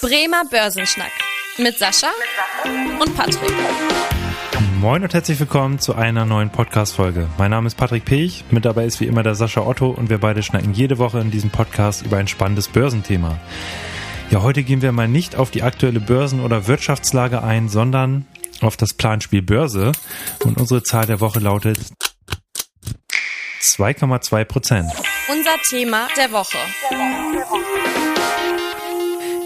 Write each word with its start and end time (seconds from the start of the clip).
Bremer 0.00 0.44
Börsenschnack 0.48 1.10
mit 1.56 1.76
Sascha 1.76 2.06
und 3.00 3.16
Patrick. 3.16 3.52
Moin 4.80 5.02
und 5.02 5.12
herzlich 5.12 5.40
willkommen 5.40 5.80
zu 5.80 5.96
einer 5.96 6.24
neuen 6.24 6.50
Podcast-Folge. 6.50 7.28
Mein 7.36 7.50
Name 7.50 7.66
ist 7.66 7.76
Patrick 7.76 8.04
Pech, 8.04 8.44
mit 8.52 8.64
dabei 8.64 8.84
ist 8.84 9.00
wie 9.00 9.06
immer 9.06 9.24
der 9.24 9.34
Sascha 9.34 9.62
Otto 9.62 9.90
und 9.90 10.08
wir 10.08 10.18
beide 10.18 10.44
schnacken 10.44 10.72
jede 10.72 10.98
Woche 10.98 11.18
in 11.18 11.32
diesem 11.32 11.50
Podcast 11.50 12.06
über 12.06 12.16
ein 12.18 12.28
spannendes 12.28 12.68
Börsenthema. 12.68 13.40
Ja, 14.30 14.42
heute 14.42 14.62
gehen 14.62 14.82
wir 14.82 14.92
mal 14.92 15.08
nicht 15.08 15.34
auf 15.34 15.50
die 15.50 15.64
aktuelle 15.64 15.98
Börsen- 15.98 16.44
oder 16.44 16.68
Wirtschaftslage 16.68 17.42
ein, 17.42 17.68
sondern 17.68 18.24
auf 18.60 18.76
das 18.76 18.94
Planspiel 18.94 19.42
Börse 19.42 19.90
und 20.44 20.58
unsere 20.58 20.84
Zahl 20.84 21.06
der 21.06 21.18
Woche 21.18 21.40
lautet 21.40 21.78
2,2 23.60 24.44
Prozent. 24.44 24.92
Unser 25.28 25.56
Thema 25.68 26.06
der 26.16 26.30
Woche. 26.30 26.58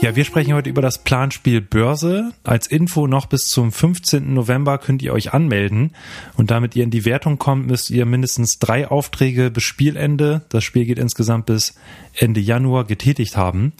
Ja, 0.03 0.17
wir 0.17 0.25
sprechen 0.25 0.55
heute 0.55 0.69
über 0.69 0.83
das 0.83 0.99
Planspiel 0.99 1.61
Börse. 1.61 2.33
Als 2.43 2.67
Info 2.67 3.07
noch 3.07 3.27
bis 3.27 3.47
zum 3.47 3.71
15. 3.71 4.35
November 4.35 4.79
könnt 4.79 5.01
ihr 5.01 5.13
euch 5.13 5.33
anmelden 5.33 5.93
und 6.37 6.51
damit 6.51 6.75
ihr 6.75 6.83
in 6.83 6.91
die 6.91 7.05
Wertung 7.05 7.39
kommt, 7.39 7.69
müsst 7.69 7.89
ihr 7.89 8.05
mindestens 8.05 8.59
drei 8.59 8.89
Aufträge 8.89 9.53
bis 9.53 9.63
Spielende, 9.63 10.43
das 10.49 10.65
Spiel 10.65 10.87
geht 10.87 10.99
insgesamt 10.99 11.47
bis 11.47 11.77
Ende 12.15 12.41
Januar, 12.41 12.83
getätigt 12.83 13.37
haben. 13.37 13.75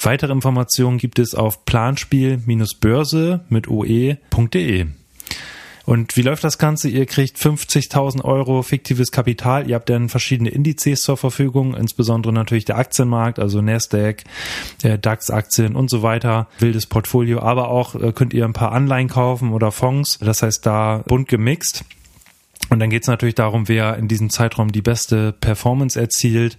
Weitere 0.00 0.30
Informationen 0.30 0.98
gibt 0.98 1.18
es 1.18 1.34
auf 1.34 1.64
planspiel-börse 1.64 3.40
mit 3.48 3.66
oe.de. 3.66 4.86
Und 5.86 6.16
wie 6.16 6.22
läuft 6.22 6.42
das 6.44 6.58
Ganze? 6.58 6.88
Ihr 6.88 7.06
kriegt 7.06 7.38
50.000 7.38 8.24
Euro 8.24 8.62
fiktives 8.62 9.12
Kapital. 9.12 9.68
Ihr 9.68 9.76
habt 9.76 9.88
dann 9.88 10.08
verschiedene 10.08 10.50
Indizes 10.50 11.02
zur 11.02 11.16
Verfügung, 11.16 11.74
insbesondere 11.74 12.32
natürlich 12.32 12.64
der 12.64 12.76
Aktienmarkt, 12.76 13.38
also 13.38 13.62
Nasdaq, 13.62 14.24
äh, 14.82 14.98
DAX-Aktien 14.98 15.76
und 15.76 15.88
so 15.88 16.02
weiter, 16.02 16.48
wildes 16.58 16.86
Portfolio. 16.86 17.40
Aber 17.40 17.68
auch 17.68 17.94
äh, 17.94 18.12
könnt 18.12 18.34
ihr 18.34 18.44
ein 18.44 18.52
paar 18.52 18.72
Anleihen 18.72 19.08
kaufen 19.08 19.52
oder 19.52 19.70
Fonds. 19.70 20.18
Das 20.18 20.42
heißt, 20.42 20.66
da 20.66 21.04
bunt 21.06 21.28
gemixt. 21.28 21.84
Und 22.68 22.80
dann 22.80 22.90
geht 22.90 23.02
es 23.02 23.08
natürlich 23.08 23.36
darum, 23.36 23.68
wer 23.68 23.96
in 23.96 24.08
diesem 24.08 24.30
Zeitraum 24.30 24.72
die 24.72 24.82
beste 24.82 25.32
Performance 25.32 25.98
erzielt. 26.00 26.58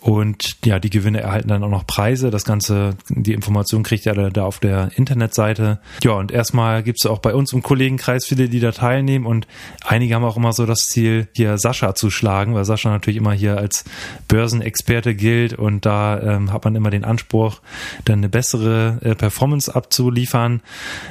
Und 0.00 0.56
ja, 0.64 0.78
die 0.78 0.90
Gewinne 0.90 1.20
erhalten 1.20 1.48
dann 1.48 1.64
auch 1.64 1.70
noch 1.70 1.86
Preise. 1.86 2.30
Das 2.30 2.44
Ganze, 2.44 2.96
die 3.08 3.32
Information 3.32 3.82
kriegt 3.82 4.04
ihr 4.04 4.14
da 4.14 4.44
auf 4.44 4.58
der 4.58 4.90
Internetseite. 4.96 5.80
Ja, 6.02 6.12
und 6.12 6.32
erstmal 6.32 6.82
gibt 6.82 6.98
es 7.00 7.06
auch 7.06 7.20
bei 7.20 7.34
uns 7.34 7.52
im 7.52 7.62
Kollegenkreis 7.62 8.26
viele, 8.26 8.48
die 8.48 8.60
da 8.60 8.72
teilnehmen. 8.72 9.24
Und 9.24 9.46
einige 9.84 10.14
haben 10.14 10.24
auch 10.24 10.36
immer 10.36 10.52
so 10.52 10.66
das 10.66 10.86
Ziel, 10.86 11.28
hier 11.34 11.56
Sascha 11.56 11.94
zu 11.94 12.10
schlagen, 12.10 12.54
weil 12.54 12.64
Sascha 12.64 12.90
natürlich 12.90 13.16
immer 13.16 13.32
hier 13.32 13.56
als 13.56 13.84
Börsenexperte 14.28 15.14
gilt. 15.14 15.54
Und 15.54 15.86
da 15.86 16.20
ähm, 16.20 16.52
hat 16.52 16.64
man 16.64 16.74
immer 16.74 16.90
den 16.90 17.04
Anspruch, 17.04 17.60
dann 18.04 18.18
eine 18.18 18.28
bessere 18.28 18.98
äh, 19.02 19.14
Performance 19.14 19.74
abzuliefern. 19.74 20.60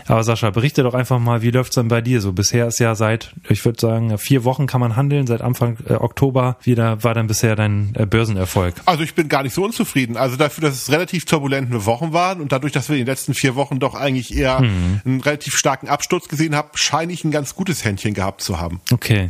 Aber 0.06 0.24
Sascha, 0.24 0.52
berichte 0.52 0.84
doch 0.84 0.94
einfach 0.94 1.20
mal, 1.20 1.42
wie 1.42 1.52
läuft's 1.52 1.76
dann 1.76 1.88
bei 1.88 2.02
dir 2.02 2.22
so? 2.22 2.34
Bisher 2.34 2.68
ist 2.68 2.80
ja 2.80 2.94
seit, 2.94 3.34
ich 3.50 3.66
würde 3.66 3.80
sagen, 3.80 4.18
vier 4.28 4.44
Wochen 4.44 4.68
kann 4.68 4.82
man 4.82 4.98
handeln, 4.98 5.26
seit 5.26 5.42
Anfang 5.42 5.78
äh, 5.88 5.94
Oktober. 5.94 6.58
Wie 6.62 6.76
da 6.76 7.02
war 7.02 7.14
dann 7.14 7.28
bisher 7.28 7.56
dein 7.56 7.94
äh, 7.96 8.06
Börsenerfolg? 8.06 8.76
Also 8.86 9.02
ich 9.02 9.16
bin 9.16 9.30
gar 9.30 9.44
nicht 9.44 9.54
so 9.54 9.64
unzufrieden. 9.64 10.18
Also 10.18 10.36
dafür, 10.36 10.64
dass 10.64 10.76
es 10.76 10.92
relativ 10.92 11.24
turbulente 11.24 11.86
Wochen 11.86 12.12
waren 12.12 12.42
und 12.42 12.52
dadurch, 12.52 12.74
dass 12.74 12.90
wir 12.90 12.98
in 12.98 13.04
den 13.04 13.08
letzten 13.08 13.34
vier 13.34 13.56
Wochen 13.56 13.80
doch 13.80 13.96
eigentlich 13.96 14.36
eher 14.36 14.60
hm. 14.60 15.02
einen 15.06 15.22
relativ 15.22 15.56
starken 15.56 15.88
Absturz 15.88 16.28
gesehen 16.28 16.56
haben, 16.56 16.68
scheine 16.74 17.14
ich 17.14 17.24
ein 17.24 17.32
ganz 17.32 17.56
gutes 17.56 17.86
Händchen 17.86 18.14
gehabt 18.14 18.42
zu 18.42 18.60
haben. 18.60 18.82
Okay, 18.92 19.30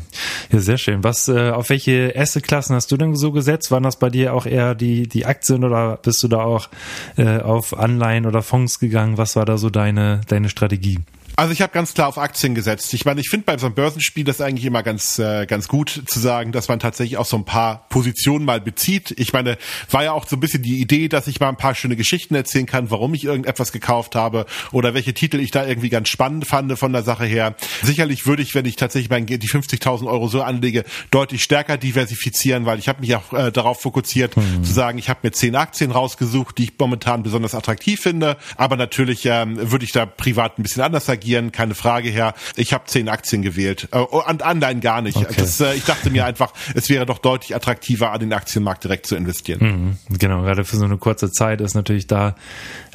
ja 0.52 0.60
sehr 0.60 0.80
schön. 0.80 1.04
Was 1.04 1.28
äh, 1.28 1.52
auf 1.52 1.70
welche 1.70 2.14
Assetklassen 2.18 2.76
hast 2.76 2.92
du 2.92 2.98
denn 2.98 3.16
so 3.16 3.32
gesetzt? 3.32 3.70
Waren 3.70 3.84
das 3.84 4.00
bei 4.00 4.10
dir 4.10 4.34
auch 4.34 4.48
eher 4.48 4.74
die 4.74 5.08
die 5.08 5.28
Aktien 5.28 5.64
oder 5.64 6.00
bist 6.02 6.24
du 6.24 6.28
da 6.28 6.40
auch 6.40 6.70
äh, 7.18 7.38
auf 7.38 7.78
Anleihen 7.78 8.26
oder 8.26 8.42
Fonds 8.42 8.80
gegangen? 8.80 9.20
Was 9.20 9.36
war 9.36 9.46
da 9.46 9.60
so 9.60 9.70
deine 9.70 10.22
deine 10.28 10.50
Strategie? 10.50 11.00
Also 11.40 11.54
ich 11.54 11.62
habe 11.62 11.72
ganz 11.72 11.94
klar 11.94 12.08
auf 12.08 12.18
Aktien 12.18 12.56
gesetzt. 12.56 12.92
Ich 12.96 13.06
meine, 13.06 13.22
ich 13.22 13.30
finde 13.30 13.46
bei 13.46 13.60
so 13.60 13.68
einem 13.68 13.76
Börsenspiel 13.76 14.24
das 14.24 14.42
eigentlich 14.42 14.66
immer 14.66 14.82
ganz 14.82 15.20
äh, 15.20 15.46
ganz 15.46 15.68
gut 15.68 16.02
zu 16.08 16.20
sagen, 16.20 16.52
dass 16.52 16.68
man 16.68 16.80
tatsächlich 16.80 17.18
auch 17.18 17.28
so 17.28 17.38
ein 17.38 17.46
paar 17.46 17.86
Positionen 17.90 18.44
mal 18.44 18.60
bezieht. 18.60 19.14
Ich 19.20 19.34
meine, 19.34 19.60
war 19.92 20.04
ja 20.04 20.14
auch 20.14 20.28
so 20.28 20.36
ein 20.36 20.40
bisschen 20.40 20.64
die 20.64 20.82
Idee, 20.82 21.10
dass 21.10 21.28
ich 21.28 21.40
mal 21.40 21.50
ein 21.50 21.56
paar 21.56 21.76
schöne 21.76 21.96
Geschichten 21.96 22.34
erzählen 22.34 22.66
kann, 22.66 22.90
warum 22.90 23.14
ich 23.14 23.24
irgendetwas 23.24 23.72
gekauft 23.72 24.16
habe 24.16 24.48
oder 24.72 24.96
welche 24.96 25.14
Titel 25.14 25.40
ich 25.40 25.52
da 25.52 25.64
irgendwie 25.64 25.90
ganz 25.90 26.10
spannend 26.10 26.48
fand 26.48 26.76
von 26.76 26.92
der 26.92 27.04
Sache 27.04 27.26
her. 27.26 27.56
Sicherlich 27.84 28.26
würde 28.26 28.42
ich, 28.42 28.56
wenn 28.56 28.66
ich 28.66 28.76
tatsächlich 28.76 29.12
mein, 29.12 29.28
die 29.28 29.38
50.000 29.38 30.08
Euro 30.08 30.30
so 30.30 30.42
anlege, 30.42 30.86
deutlich 31.12 31.44
stärker 31.44 31.78
diversifizieren, 31.78 32.66
weil 32.66 32.80
ich 32.80 32.88
habe 32.88 33.02
mich 33.02 33.16
auch 33.16 33.32
äh, 33.34 33.52
darauf 33.52 33.80
fokussiert, 33.80 34.36
mhm. 34.36 34.64
zu 34.64 34.74
sagen, 34.74 34.98
ich 34.98 35.08
habe 35.08 35.20
mir 35.22 35.34
zehn 35.34 35.56
Aktien 35.56 35.92
rausgesucht, 35.92 36.58
die 36.58 36.64
ich 36.64 36.74
momentan 36.80 37.22
besonders 37.22 37.54
attraktiv 37.54 38.02
finde. 38.02 38.38
Aber 38.56 38.76
natürlich 38.76 39.28
ähm, 39.28 39.72
würde 39.72 39.86
ich 39.86 39.92
da 39.92 40.08
privat 40.08 40.58
ein 40.58 40.64
bisschen 40.64 40.82
anders 40.82 41.08
agieren 41.08 41.27
agieren, 41.28 41.52
keine 41.52 41.76
Frage 41.76 42.10
her. 42.10 42.34
Ich 42.56 42.74
habe 42.74 42.86
zehn 42.86 43.10
Aktien 43.10 43.42
gewählt 43.42 43.90
äh, 43.92 44.00
und 44.00 44.42
Anleihen 44.42 44.80
gar 44.80 45.02
nicht. 45.02 45.18
Okay. 45.18 45.36
Das, 45.38 45.60
äh, 45.60 45.74
ich 45.74 45.84
dachte 45.84 46.10
mir 46.10 46.26
einfach, 46.26 46.54
es 46.74 46.90
wäre 46.90 47.06
doch 47.06 47.18
deutlich 47.18 47.56
attraktiver, 47.56 48.12
an 48.12 48.22
den 48.22 48.34
Aktienmarkt 48.34 48.84
direkt 48.84 49.06
zu 49.06 49.16
investieren. 49.16 49.98
Mhm, 50.10 50.18
genau, 50.18 50.44
gerade 50.44 50.64
für 50.64 50.78
so 50.78 50.86
eine 50.86 50.98
kurze 50.98 51.32
Zeit 51.32 51.60
ist 51.62 51.76
natürlich 51.76 52.08
da 52.08 52.36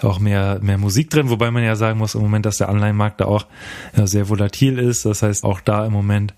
auch 0.00 0.18
mehr, 0.18 0.58
mehr 0.62 0.78
Musik 0.78 1.10
drin, 1.10 1.28
wobei 1.28 1.50
man 1.50 1.62
ja 1.62 1.76
sagen 1.76 1.98
muss 1.98 2.14
im 2.14 2.22
Moment, 2.22 2.46
dass 2.46 2.56
der 2.56 2.68
Anleihenmarkt 2.68 3.20
da 3.20 3.26
auch 3.26 3.46
ja, 3.96 4.06
sehr 4.06 4.28
volatil 4.28 4.78
ist. 4.78 5.04
Das 5.04 5.22
heißt, 5.22 5.44
auch 5.44 5.60
da 5.60 5.84
im 5.84 5.92
Moment 5.92 6.34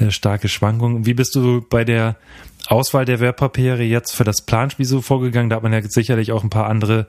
äh, 0.00 0.10
starke 0.10 0.48
Schwankungen. 0.48 1.04
Wie 1.04 1.14
bist 1.14 1.34
du 1.34 1.64
bei 1.68 1.84
der 1.84 2.16
Auswahl 2.68 3.04
der 3.04 3.20
Wertpapiere 3.20 3.82
jetzt 3.82 4.14
für 4.14 4.24
das 4.24 4.42
Planspiel 4.42 4.86
so 4.86 5.02
vorgegangen? 5.02 5.50
Da 5.50 5.56
hat 5.56 5.62
man 5.62 5.72
ja 5.72 5.82
sicherlich 5.82 6.32
auch 6.32 6.42
ein 6.42 6.50
paar 6.50 6.66
andere 6.66 7.06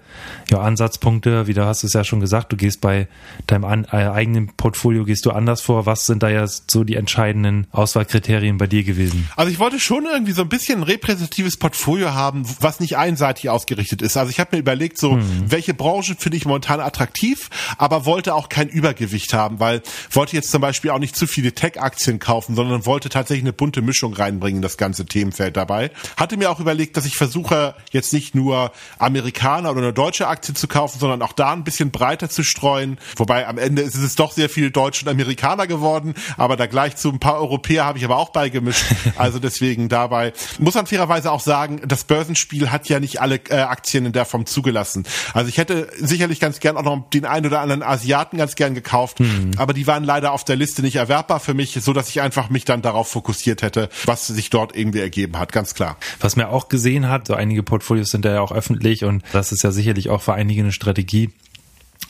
ja, 0.49 0.59
Ansatzpunkte. 0.59 1.47
Wie 1.47 1.53
du 1.53 1.65
hast 1.65 1.83
es 1.83 1.93
ja 1.93 2.03
schon 2.03 2.19
gesagt, 2.19 2.51
du 2.51 2.57
gehst 2.57 2.81
bei 2.81 3.07
deinem 3.47 3.65
an, 3.65 3.85
äh, 3.85 4.07
eigenen 4.07 4.47
Portfolio 4.55 5.05
gehst 5.05 5.25
du 5.25 5.31
anders 5.31 5.61
vor. 5.61 5.85
Was 5.85 6.05
sind 6.05 6.23
da 6.23 6.29
ja 6.29 6.45
so 6.47 6.83
die 6.83 6.95
entscheidenden 6.95 7.67
Auswahlkriterien 7.71 8.57
bei 8.57 8.67
dir 8.67 8.83
gewesen? 8.83 9.29
Also 9.35 9.51
ich 9.51 9.59
wollte 9.59 9.79
schon 9.79 10.05
irgendwie 10.05 10.33
so 10.33 10.41
ein 10.41 10.49
bisschen 10.49 10.79
ein 10.79 10.83
repräsentatives 10.83 11.57
Portfolio 11.57 12.13
haben, 12.13 12.45
was 12.59 12.79
nicht 12.79 12.97
einseitig 12.97 13.49
ausgerichtet 13.49 14.01
ist. 14.01 14.17
Also 14.17 14.31
ich 14.31 14.39
habe 14.39 14.55
mir 14.55 14.59
überlegt, 14.59 14.97
so 14.97 15.13
mhm. 15.13 15.45
welche 15.47 15.73
Branche 15.73 16.15
finde 16.17 16.37
ich 16.37 16.45
momentan 16.45 16.79
attraktiv, 16.79 17.49
aber 17.77 18.05
wollte 18.05 18.35
auch 18.35 18.49
kein 18.49 18.67
Übergewicht 18.67 19.33
haben, 19.33 19.59
weil 19.59 19.81
wollte 20.11 20.35
jetzt 20.35 20.51
zum 20.51 20.61
Beispiel 20.61 20.91
auch 20.91 20.99
nicht 20.99 21.15
zu 21.15 21.27
viele 21.27 21.53
Tech-Aktien 21.53 22.19
kaufen, 22.19 22.55
sondern 22.55 22.85
wollte 22.85 23.09
tatsächlich 23.09 23.43
eine 23.43 23.53
bunte 23.53 23.81
Mischung 23.81 24.13
reinbringen, 24.13 24.61
das 24.61 24.77
ganze 24.77 25.05
Themenfeld. 25.05 25.44
Umfeld 25.45 25.57
dabei. 25.57 25.91
Hatte 26.17 26.37
mir 26.37 26.49
auch 26.49 26.59
überlegt, 26.59 26.97
dass 26.97 27.05
ich 27.05 27.15
versuche, 27.15 27.75
jetzt 27.91 28.13
nicht 28.13 28.35
nur 28.35 28.71
Amerikaner 28.97 29.71
oder 29.71 29.81
eine 29.81 29.93
deutsche 29.93 30.27
Aktie 30.27 30.53
zu 30.53 30.67
kaufen, 30.67 30.99
sondern 30.99 31.21
auch 31.21 31.33
da 31.33 31.53
ein 31.53 31.63
bisschen 31.63 31.91
breiter 31.91 32.29
zu 32.29 32.43
streuen. 32.43 32.97
Wobei 33.15 33.47
am 33.47 33.57
Ende 33.57 33.81
ist 33.81 33.95
es 33.95 34.15
doch 34.15 34.31
sehr 34.31 34.49
viele 34.49 34.71
Deutsche 34.71 35.05
und 35.05 35.11
Amerikaner 35.11 35.67
geworden, 35.67 36.15
aber 36.37 36.55
da 36.55 36.65
gleich 36.65 36.95
zu 36.95 37.09
ein 37.09 37.19
paar 37.19 37.35
Europäer 37.35 37.85
habe 37.85 37.97
ich 37.97 38.05
aber 38.05 38.17
auch 38.17 38.29
beigemischt. 38.29 38.85
Also 39.17 39.39
deswegen 39.39 39.87
dabei 39.87 40.33
muss 40.59 40.73
man 40.73 40.87
fairerweise 40.87 41.31
auch 41.31 41.39
sagen, 41.39 41.81
das 41.85 42.03
Börsenspiel 42.03 42.71
hat 42.71 42.89
ja 42.89 42.99
nicht 42.99 43.21
alle 43.21 43.35
äh, 43.49 43.55
Aktien 43.55 44.05
in 44.05 44.11
der 44.11 44.25
Form 44.25 44.45
zugelassen. 44.45 45.05
Also 45.33 45.47
ich 45.47 45.57
hätte 45.57 45.89
sicherlich 45.97 46.39
ganz 46.39 46.59
gern 46.59 46.75
auch 46.75 46.83
noch 46.83 47.09
den 47.11 47.25
einen 47.25 47.45
oder 47.45 47.61
anderen 47.61 47.81
Asiaten 47.81 48.37
ganz 48.37 48.55
gern 48.55 48.73
gekauft, 48.73 49.19
mhm. 49.19 49.51
aber 49.57 49.73
die 49.73 49.87
waren 49.87 50.03
leider 50.03 50.31
auf 50.33 50.43
der 50.43 50.55
Liste 50.55 50.81
nicht 50.81 50.97
erwerbbar 50.97 51.39
für 51.39 51.53
mich, 51.53 51.77
so 51.81 51.93
dass 51.93 52.09
ich 52.09 52.21
einfach 52.21 52.49
mich 52.49 52.65
dann 52.65 52.81
darauf 52.81 53.07
fokussiert 53.07 53.61
hätte, 53.61 53.89
was 54.05 54.27
sich 54.27 54.49
dort 54.49 54.75
irgendwie 54.75 54.99
ergeben 54.99 55.34
gegeben 55.35 55.39
hat, 55.39 55.51
ganz 55.51 55.73
klar. 55.73 55.97
Was 56.19 56.35
man 56.35 56.47
auch 56.47 56.69
gesehen 56.69 57.09
hat, 57.09 57.27
so 57.27 57.33
einige 57.33 57.63
Portfolios 57.63 58.09
sind 58.09 58.25
ja 58.25 58.41
auch 58.41 58.51
öffentlich 58.51 59.03
und 59.03 59.23
das 59.33 59.51
ist 59.51 59.63
ja 59.63 59.71
sicherlich 59.71 60.09
auch 60.09 60.21
für 60.21 60.33
einige 60.33 60.61
eine 60.61 60.71
Strategie, 60.71 61.31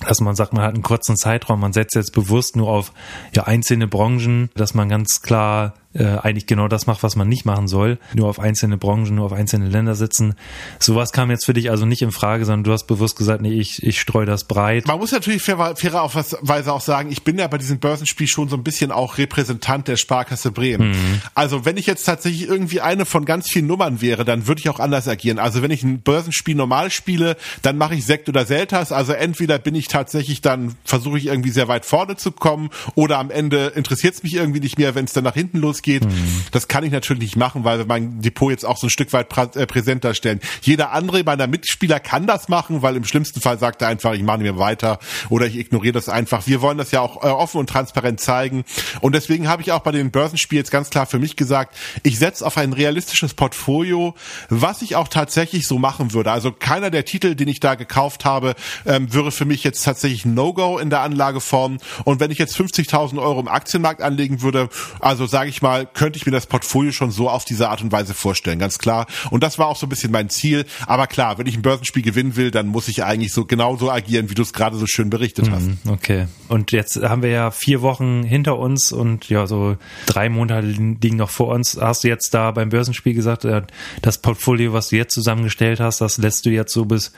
dass 0.07 0.21
man 0.21 0.35
sagt, 0.35 0.53
man 0.53 0.63
hat 0.63 0.73
einen 0.73 0.83
kurzen 0.83 1.15
Zeitraum, 1.15 1.59
man 1.59 1.73
setzt 1.73 1.95
jetzt 1.95 2.13
bewusst 2.13 2.55
nur 2.55 2.67
auf 2.69 2.91
ja, 3.33 3.43
einzelne 3.43 3.87
Branchen, 3.87 4.49
dass 4.55 4.73
man 4.73 4.89
ganz 4.89 5.21
klar 5.21 5.73
äh, 5.95 6.17
eigentlich 6.17 6.45
genau 6.45 6.67
das 6.67 6.87
macht, 6.87 7.03
was 7.03 7.15
man 7.15 7.27
nicht 7.27 7.45
machen 7.45 7.67
soll. 7.67 7.97
Nur 8.13 8.27
auf 8.27 8.39
einzelne 8.39 8.77
Branchen, 8.77 9.15
nur 9.15 9.25
auf 9.25 9.33
einzelne 9.33 9.69
Länder 9.69 9.95
sitzen. 9.95 10.35
Sowas 10.79 11.13
kam 11.13 11.31
jetzt 11.31 11.45
für 11.45 11.53
dich 11.53 11.71
also 11.71 11.85
nicht 11.85 12.01
in 12.01 12.11
Frage, 12.11 12.45
sondern 12.45 12.65
du 12.65 12.71
hast 12.73 12.85
bewusst 12.85 13.17
gesagt, 13.17 13.41
nee, 13.41 13.53
ich, 13.53 13.81
ich 13.81 13.99
streue 13.99 14.25
das 14.25 14.43
breit. 14.43 14.87
Man 14.87 14.99
muss 14.99 15.11
natürlich 15.11 15.41
fair, 15.41 15.75
fairer 15.75 16.13
Weise 16.41 16.73
auch 16.73 16.81
sagen, 16.81 17.11
ich 17.11 17.23
bin 17.23 17.39
ja 17.39 17.47
bei 17.47 17.57
diesem 17.57 17.79
Börsenspiel 17.79 18.27
schon 18.27 18.49
so 18.49 18.57
ein 18.57 18.63
bisschen 18.63 18.91
auch 18.91 19.17
Repräsentant 19.17 19.87
der 19.87 19.95
Sparkasse 19.95 20.51
Bremen. 20.51 20.89
Mhm. 20.89 21.21
Also 21.33 21.63
wenn 21.63 21.77
ich 21.77 21.85
jetzt 21.85 22.03
tatsächlich 22.03 22.47
irgendwie 22.47 22.81
eine 22.81 23.05
von 23.05 23.23
ganz 23.23 23.49
vielen 23.49 23.67
Nummern 23.67 24.01
wäre, 24.01 24.25
dann 24.25 24.47
würde 24.47 24.59
ich 24.59 24.69
auch 24.69 24.79
anders 24.79 25.07
agieren. 25.07 25.39
Also 25.39 25.61
wenn 25.61 25.71
ich 25.71 25.83
ein 25.83 26.01
Börsenspiel 26.01 26.55
normal 26.55 26.91
spiele, 26.91 27.37
dann 27.61 27.77
mache 27.77 27.95
ich 27.95 28.05
Sekt 28.05 28.27
oder 28.27 28.45
Seltas. 28.45 28.91
Also 28.91 29.13
entweder 29.13 29.59
bin 29.59 29.75
ich 29.75 29.87
tatsächlich 29.87 30.41
dann, 30.41 30.75
versuche 30.83 31.17
ich 31.17 31.27
irgendwie 31.27 31.51
sehr 31.51 31.69
weit 31.69 31.85
vorne 31.85 32.17
zu 32.17 32.33
kommen 32.33 32.69
oder 32.95 33.17
am 33.17 33.31
Ende 33.31 33.67
interessiert 33.67 34.15
es 34.15 34.23
mich 34.23 34.35
irgendwie 34.35 34.59
nicht 34.59 34.77
mehr, 34.77 34.93
wenn 34.93 35.05
es 35.05 35.13
dann 35.13 35.23
nach 35.23 35.33
hinten 35.33 35.59
losgeht 35.59 35.84
losgeht. 35.85 36.05
Mhm. 36.05 36.43
Das 36.51 36.67
kann 36.67 36.83
ich 36.83 36.91
natürlich 36.91 37.21
nicht 37.21 37.35
machen, 37.35 37.63
weil 37.63 37.79
wir 37.79 37.85
mein 37.85 38.21
Depot 38.21 38.51
jetzt 38.51 38.65
auch 38.65 38.77
so 38.77 38.87
ein 38.87 38.89
Stück 38.89 39.13
weit 39.13 39.27
äh, 39.55 39.65
präsent 39.65 40.03
darstellen. 40.03 40.39
Jeder 40.61 40.91
andere 40.91 41.23
meiner 41.23 41.47
Mitspieler 41.47 41.99
kann 41.99 42.27
das 42.27 42.49
machen, 42.49 42.81
weil 42.81 42.95
im 42.95 43.05
schlimmsten 43.05 43.41
Fall 43.41 43.59
sagt 43.59 43.81
er 43.81 43.87
einfach, 43.87 44.13
ich 44.13 44.23
mache 44.23 44.39
mehr 44.39 44.57
weiter 44.57 44.99
oder 45.29 45.45
ich 45.45 45.57
ignoriere 45.57 45.93
das 45.93 46.09
einfach. 46.09 46.47
Wir 46.47 46.61
wollen 46.61 46.77
das 46.77 46.91
ja 46.91 47.01
auch 47.01 47.23
äh, 47.23 47.27
offen 47.27 47.59
und 47.59 47.69
transparent 47.69 48.19
zeigen. 48.19 48.63
Und 49.01 49.15
deswegen 49.15 49.47
habe 49.47 49.61
ich 49.61 49.71
auch 49.71 49.79
bei 49.79 49.91
den 49.91 50.11
Börsenspielen 50.11 50.63
jetzt 50.63 50.71
ganz 50.71 50.89
klar 50.89 51.05
für 51.05 51.19
mich 51.19 51.35
gesagt, 51.35 51.75
ich 52.03 52.19
setze 52.19 52.45
auf 52.45 52.57
ein 52.57 52.73
realistisches 52.73 53.33
Portfolio, 53.33 54.15
was 54.49 54.81
ich 54.81 54.95
auch 54.95 55.07
tatsächlich 55.07 55.67
so 55.67 55.77
machen 55.77 56.13
würde. 56.13 56.31
Also 56.31 56.51
keiner 56.51 56.89
der 56.89 57.05
Titel, 57.05 57.35
den 57.35 57.47
ich 57.47 57.59
da 57.59 57.75
gekauft 57.75 58.25
habe, 58.25 58.55
ähm, 58.85 59.13
wäre 59.13 59.31
für 59.31 59.45
mich 59.45 59.63
jetzt 59.63 59.83
tatsächlich 59.83 60.25
No-Go 60.25 60.77
in 60.77 60.89
der 60.89 61.01
Anlageform. 61.01 61.77
Und 62.03 62.19
wenn 62.19 62.31
ich 62.31 62.37
jetzt 62.37 62.57
50.000 62.57 63.21
Euro 63.21 63.39
im 63.39 63.47
Aktienmarkt 63.47 64.01
anlegen 64.01 64.41
würde, 64.41 64.69
also 64.99 65.25
sage 65.25 65.49
ich 65.49 65.61
mal, 65.61 65.74
könnte 65.83 66.17
ich 66.17 66.25
mir 66.25 66.31
das 66.31 66.45
Portfolio 66.45 66.91
schon 66.91 67.11
so 67.11 67.29
auf 67.29 67.45
diese 67.45 67.69
Art 67.69 67.81
und 67.81 67.91
Weise 67.91 68.13
vorstellen, 68.13 68.59
ganz 68.59 68.79
klar. 68.79 69.07
Und 69.31 69.43
das 69.43 69.59
war 69.59 69.67
auch 69.67 69.75
so 69.75 69.85
ein 69.85 69.89
bisschen 69.89 70.11
mein 70.11 70.29
Ziel. 70.29 70.65
Aber 70.87 71.07
klar, 71.07 71.37
wenn 71.37 71.47
ich 71.47 71.55
ein 71.55 71.61
Börsenspiel 71.61 72.03
gewinnen 72.03 72.35
will, 72.35 72.51
dann 72.51 72.67
muss 72.67 72.87
ich 72.87 73.03
eigentlich 73.03 73.33
so 73.33 73.45
genauso 73.45 73.91
agieren, 73.91 74.29
wie 74.29 74.35
du 74.35 74.41
es 74.41 74.53
gerade 74.53 74.77
so 74.77 74.87
schön 74.87 75.09
berichtet 75.09 75.51
hast. 75.51 75.65
Mhm, 75.65 75.77
okay. 75.87 76.27
Und 76.47 76.71
jetzt 76.71 77.01
haben 77.01 77.21
wir 77.21 77.29
ja 77.29 77.51
vier 77.51 77.81
Wochen 77.81 78.23
hinter 78.23 78.57
uns 78.57 78.91
und 78.91 79.29
ja, 79.29 79.47
so 79.47 79.77
drei 80.05 80.29
Monate 80.29 80.67
liegen 80.67 81.17
noch 81.17 81.29
vor 81.29 81.47
uns. 81.47 81.77
Hast 81.79 82.03
du 82.03 82.07
jetzt 82.07 82.33
da 82.33 82.51
beim 82.51 82.69
Börsenspiel 82.69 83.13
gesagt, 83.13 83.45
äh, 83.45 83.63
das 84.01 84.19
Portfolio, 84.19 84.73
was 84.73 84.89
du 84.89 84.97
jetzt 84.97 85.13
zusammengestellt 85.13 85.79
hast, 85.79 86.01
das 86.01 86.17
lässt 86.17 86.45
du 86.45 86.49
jetzt 86.49 86.73
so 86.73 86.85
bis 86.85 87.11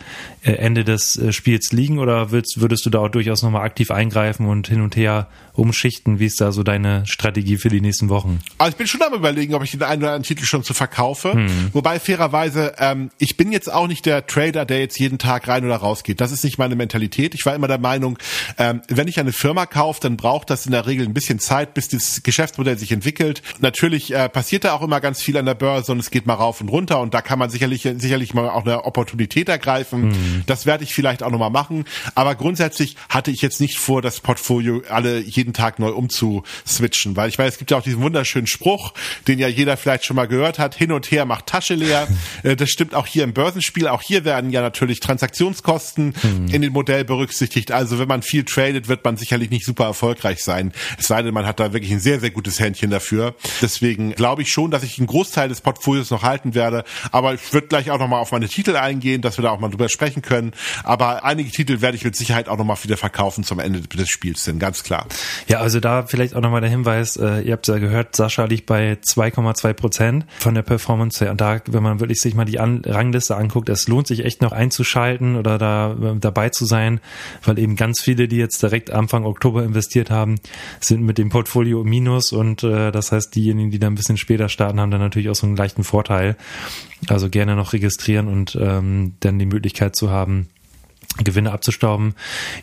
äh, 0.44 0.51
Ende 0.54 0.83
des 0.83 1.18
äh, 1.18 1.33
Spiels 1.33 1.71
liegen 1.71 2.00
oder 2.00 2.31
würdest, 2.31 2.62
würdest 2.62 2.86
du 2.86 2.89
da 2.89 3.00
auch 3.00 3.09
durchaus 3.09 3.44
nochmal 3.44 3.63
aktiv 3.63 3.92
eingreifen 3.92 4.48
und 4.48 4.68
hin 4.68 4.81
und 4.81 4.95
her 4.95 5.27
umschichten? 5.54 6.19
Wie 6.19 6.25
ist 6.25 6.39
da 6.42 6.51
so 6.51 6.63
deine 6.63 7.06
Strategie 7.06 7.57
für 7.57 7.69
die 7.69 7.81
nächsten 7.81 8.09
Wochen? 8.09 8.36
Also 8.57 8.71
ich 8.71 8.77
bin 8.77 8.87
schon 8.87 9.01
am 9.01 9.13
überlegen, 9.13 9.53
ob 9.53 9.63
ich 9.63 9.71
den 9.71 9.83
einen 9.83 10.01
oder 10.01 10.11
anderen 10.11 10.23
Titel 10.23 10.45
schon 10.45 10.63
zu 10.63 10.73
verkaufe. 10.73 11.33
Hm. 11.33 11.69
Wobei 11.73 11.99
fairerweise, 11.99 12.73
ähm, 12.79 13.09
ich 13.17 13.37
bin 13.37 13.51
jetzt 13.51 13.71
auch 13.71 13.87
nicht 13.87 14.05
der 14.05 14.25
Trader, 14.27 14.65
der 14.65 14.79
jetzt 14.79 14.99
jeden 14.99 15.17
Tag 15.17 15.47
rein 15.47 15.65
oder 15.65 15.77
raus 15.77 16.03
geht. 16.03 16.21
Das 16.21 16.31
ist 16.31 16.43
nicht 16.43 16.57
meine 16.57 16.75
Mentalität. 16.75 17.33
Ich 17.35 17.45
war 17.45 17.55
immer 17.55 17.67
der 17.67 17.77
Meinung, 17.79 18.17
ähm, 18.57 18.81
wenn 18.87 19.07
ich 19.07 19.19
eine 19.19 19.33
Firma 19.33 19.65
kaufe, 19.65 19.99
dann 20.01 20.17
braucht 20.17 20.49
das 20.49 20.65
in 20.65 20.71
der 20.71 20.85
Regel 20.85 21.05
ein 21.05 21.13
bisschen 21.13 21.39
Zeit, 21.39 21.73
bis 21.73 21.87
das 21.89 22.23
Geschäftsmodell 22.23 22.77
sich 22.77 22.91
entwickelt. 22.91 23.41
Natürlich 23.59 24.13
äh, 24.13 24.29
passiert 24.29 24.63
da 24.63 24.73
auch 24.73 24.81
immer 24.81 25.01
ganz 25.01 25.21
viel 25.21 25.37
an 25.37 25.45
der 25.45 25.55
Börse 25.55 25.91
und 25.91 25.99
es 25.99 26.11
geht 26.11 26.25
mal 26.25 26.33
rauf 26.33 26.61
und 26.61 26.69
runter 26.69 26.99
und 26.99 27.13
da 27.13 27.21
kann 27.21 27.39
man 27.39 27.49
sicherlich 27.49 27.87
sicherlich 27.97 28.33
mal 28.33 28.49
auch 28.49 28.65
eine 28.65 28.85
Opportunität 28.85 29.49
ergreifen. 29.49 30.13
Hm. 30.13 30.43
Das 30.45 30.65
werde 30.65 30.83
ich 30.83 30.93
vielleicht 30.93 31.23
auch 31.23 31.31
nochmal 31.31 31.49
machen. 31.49 31.85
Aber 32.15 32.35
grundsätzlich 32.35 32.95
hatte 33.09 33.31
ich 33.31 33.41
jetzt 33.41 33.61
nicht 33.61 33.77
vor, 33.77 34.01
das 34.01 34.19
Portfolio 34.19 34.81
alle 34.89 35.19
jeden 35.19 35.53
Tag 35.53 35.79
neu 35.79 35.91
umzuswitchen, 35.91 37.15
weil 37.15 37.29
ich 37.29 37.37
weiß, 37.37 37.53
es 37.53 37.57
gibt 37.59 37.71
ja 37.71 37.77
auch 37.77 37.83
diesen 37.83 38.01
wunderschönen 38.01 38.26
Spruch, 38.47 38.94
den 39.27 39.39
ja 39.39 39.47
jeder 39.47 39.77
vielleicht 39.77 40.06
schon 40.06 40.15
mal 40.15 40.27
gehört 40.27 40.59
hat, 40.59 40.75
hin 40.75 40.91
und 40.91 41.09
her 41.12 41.25
macht 41.25 41.47
Tasche 41.47 41.75
leer. 41.75 42.07
Äh, 42.44 42.56
das 42.56 42.69
stimmt 42.69 42.94
auch 42.94 43.07
hier 43.07 43.24
im 43.24 43.33
Börsenspiel. 43.33 43.88
Auch 43.88 44.01
hier 44.01 44.25
werden 44.25 44.51
ja 44.51 44.62
natürlich 44.62 45.00
Transaktionskosten 45.00 46.13
hm. 46.19 46.47
in 46.50 46.62
dem 46.62 46.74
Modell 46.74 47.03
berücksichtigt. 47.06 47.71
Also 47.71 48.00
wenn 48.00 48.07
man 48.07 48.21
viel 48.21 48.44
tradet, 48.44 48.88
wird 48.88 49.03
man 49.03 49.18
sicherlich 49.18 49.50
nicht 49.50 49.65
super 49.65 49.85
erfolgreich 49.85 50.44
sein. 50.44 50.74
Es 50.97 51.07
sei 51.07 51.21
denn, 51.21 51.33
man 51.33 51.45
hat 51.45 51.59
da 51.59 51.74
wirklich 51.74 51.91
ein 51.91 52.00
sehr, 52.00 52.19
sehr 52.19 52.31
gutes 52.31 52.59
Händchen 52.59 52.89
dafür. 52.89 53.35
Deswegen 53.62 54.12
glaube 54.12 54.41
ich 54.41 54.51
schon, 54.51 54.71
dass 54.71 54.83
ich 54.83 54.97
einen 54.97 55.07
Großteil 55.07 55.50
des 55.50 55.62
Portfolios 55.62 56.12
noch 56.12 56.23
halten 56.23 56.53
werde. 56.53 56.83
Aber 57.12 57.33
ich 57.33 57.53
würde 57.53 57.68
gleich 57.68 57.91
auch 57.91 58.00
nochmal 58.00 58.21
auf 58.21 58.31
meine 58.31 58.47
Titel 58.47 58.75
eingehen, 58.75 59.21
dass 59.21 59.38
wir 59.38 59.44
da 59.44 59.51
auch 59.51 59.59
mal 59.59 59.69
drüber 59.69 59.89
sprechen 59.89 60.21
können. 60.21 60.51
Aber 60.83 61.23
einige 61.23 61.50
Titel 61.51 61.81
werde 61.81 61.97
ich 61.97 62.03
mit 62.03 62.15
Sicherheit 62.15 62.50
auch 62.50 62.57
nochmal 62.57 62.77
wieder 62.83 62.97
verkaufen 62.97 63.44
zum 63.44 63.59
Ende 63.59 63.81
des 63.81 64.09
Spiels, 64.09 64.44
denn 64.44 64.59
ganz 64.59 64.83
klar. 64.83 65.06
Ja, 65.47 65.59
also 65.59 65.80
da 65.80 66.06
vielleicht 66.06 66.35
auch 66.35 66.41
nochmal 66.41 66.62
der 66.62 66.69
Hinweis, 66.69 67.18
äh, 67.18 67.41
ihr 67.41 67.53
habt 67.53 67.68
ja 67.68 67.77
gehört, 67.77 68.16
Sascha 68.17 68.45
liegt 68.45 68.65
bei 68.65 68.93
2,2 68.93 69.73
Prozent 69.73 70.25
von 70.39 70.53
der 70.53 70.63
Performance 70.63 71.23
her. 71.23 71.31
Und 71.31 71.39
da, 71.39 71.61
wenn 71.67 71.83
man 71.83 71.99
wirklich 71.99 72.19
sich 72.19 72.35
mal 72.35 72.45
die 72.45 72.59
An 72.59 72.81
Rangliste 72.85 73.37
anguckt, 73.37 73.69
es 73.69 73.87
lohnt 73.87 74.07
sich 74.07 74.25
echt 74.25 74.41
noch 74.41 74.51
einzuschalten 74.51 75.37
oder 75.37 75.57
da 75.57 75.93
äh, 75.93 76.19
dabei 76.19 76.49
zu 76.49 76.65
sein, 76.65 76.99
weil 77.43 77.57
eben 77.59 77.75
ganz 77.75 78.01
viele, 78.01 78.27
die 78.27 78.37
jetzt 78.37 78.61
direkt 78.61 78.91
Anfang 78.91 79.25
Oktober 79.25 79.63
investiert 79.63 80.09
haben, 80.09 80.35
sind 80.81 81.03
mit 81.03 81.17
dem 81.17 81.29
Portfolio 81.29 81.83
minus 81.83 82.33
und 82.33 82.63
äh, 82.63 82.91
das 82.91 83.11
heißt, 83.11 83.33
diejenigen, 83.35 83.71
die 83.71 83.79
da 83.79 83.87
ein 83.87 83.95
bisschen 83.95 84.17
später 84.17 84.49
starten, 84.49 84.79
haben 84.79 84.91
dann 84.91 85.01
natürlich 85.01 85.29
auch 85.29 85.35
so 85.35 85.47
einen 85.47 85.55
leichten 85.55 85.83
Vorteil. 85.83 86.35
Also 87.07 87.29
gerne 87.29 87.55
noch 87.55 87.73
registrieren 87.73 88.27
und 88.27 88.57
ähm, 88.59 89.13
dann 89.19 89.37
die 89.37 89.45
Möglichkeit 89.45 89.95
zu 89.95 90.09
haben, 90.09 90.47
Gewinne 91.24 91.51
abzustauben. 91.51 92.13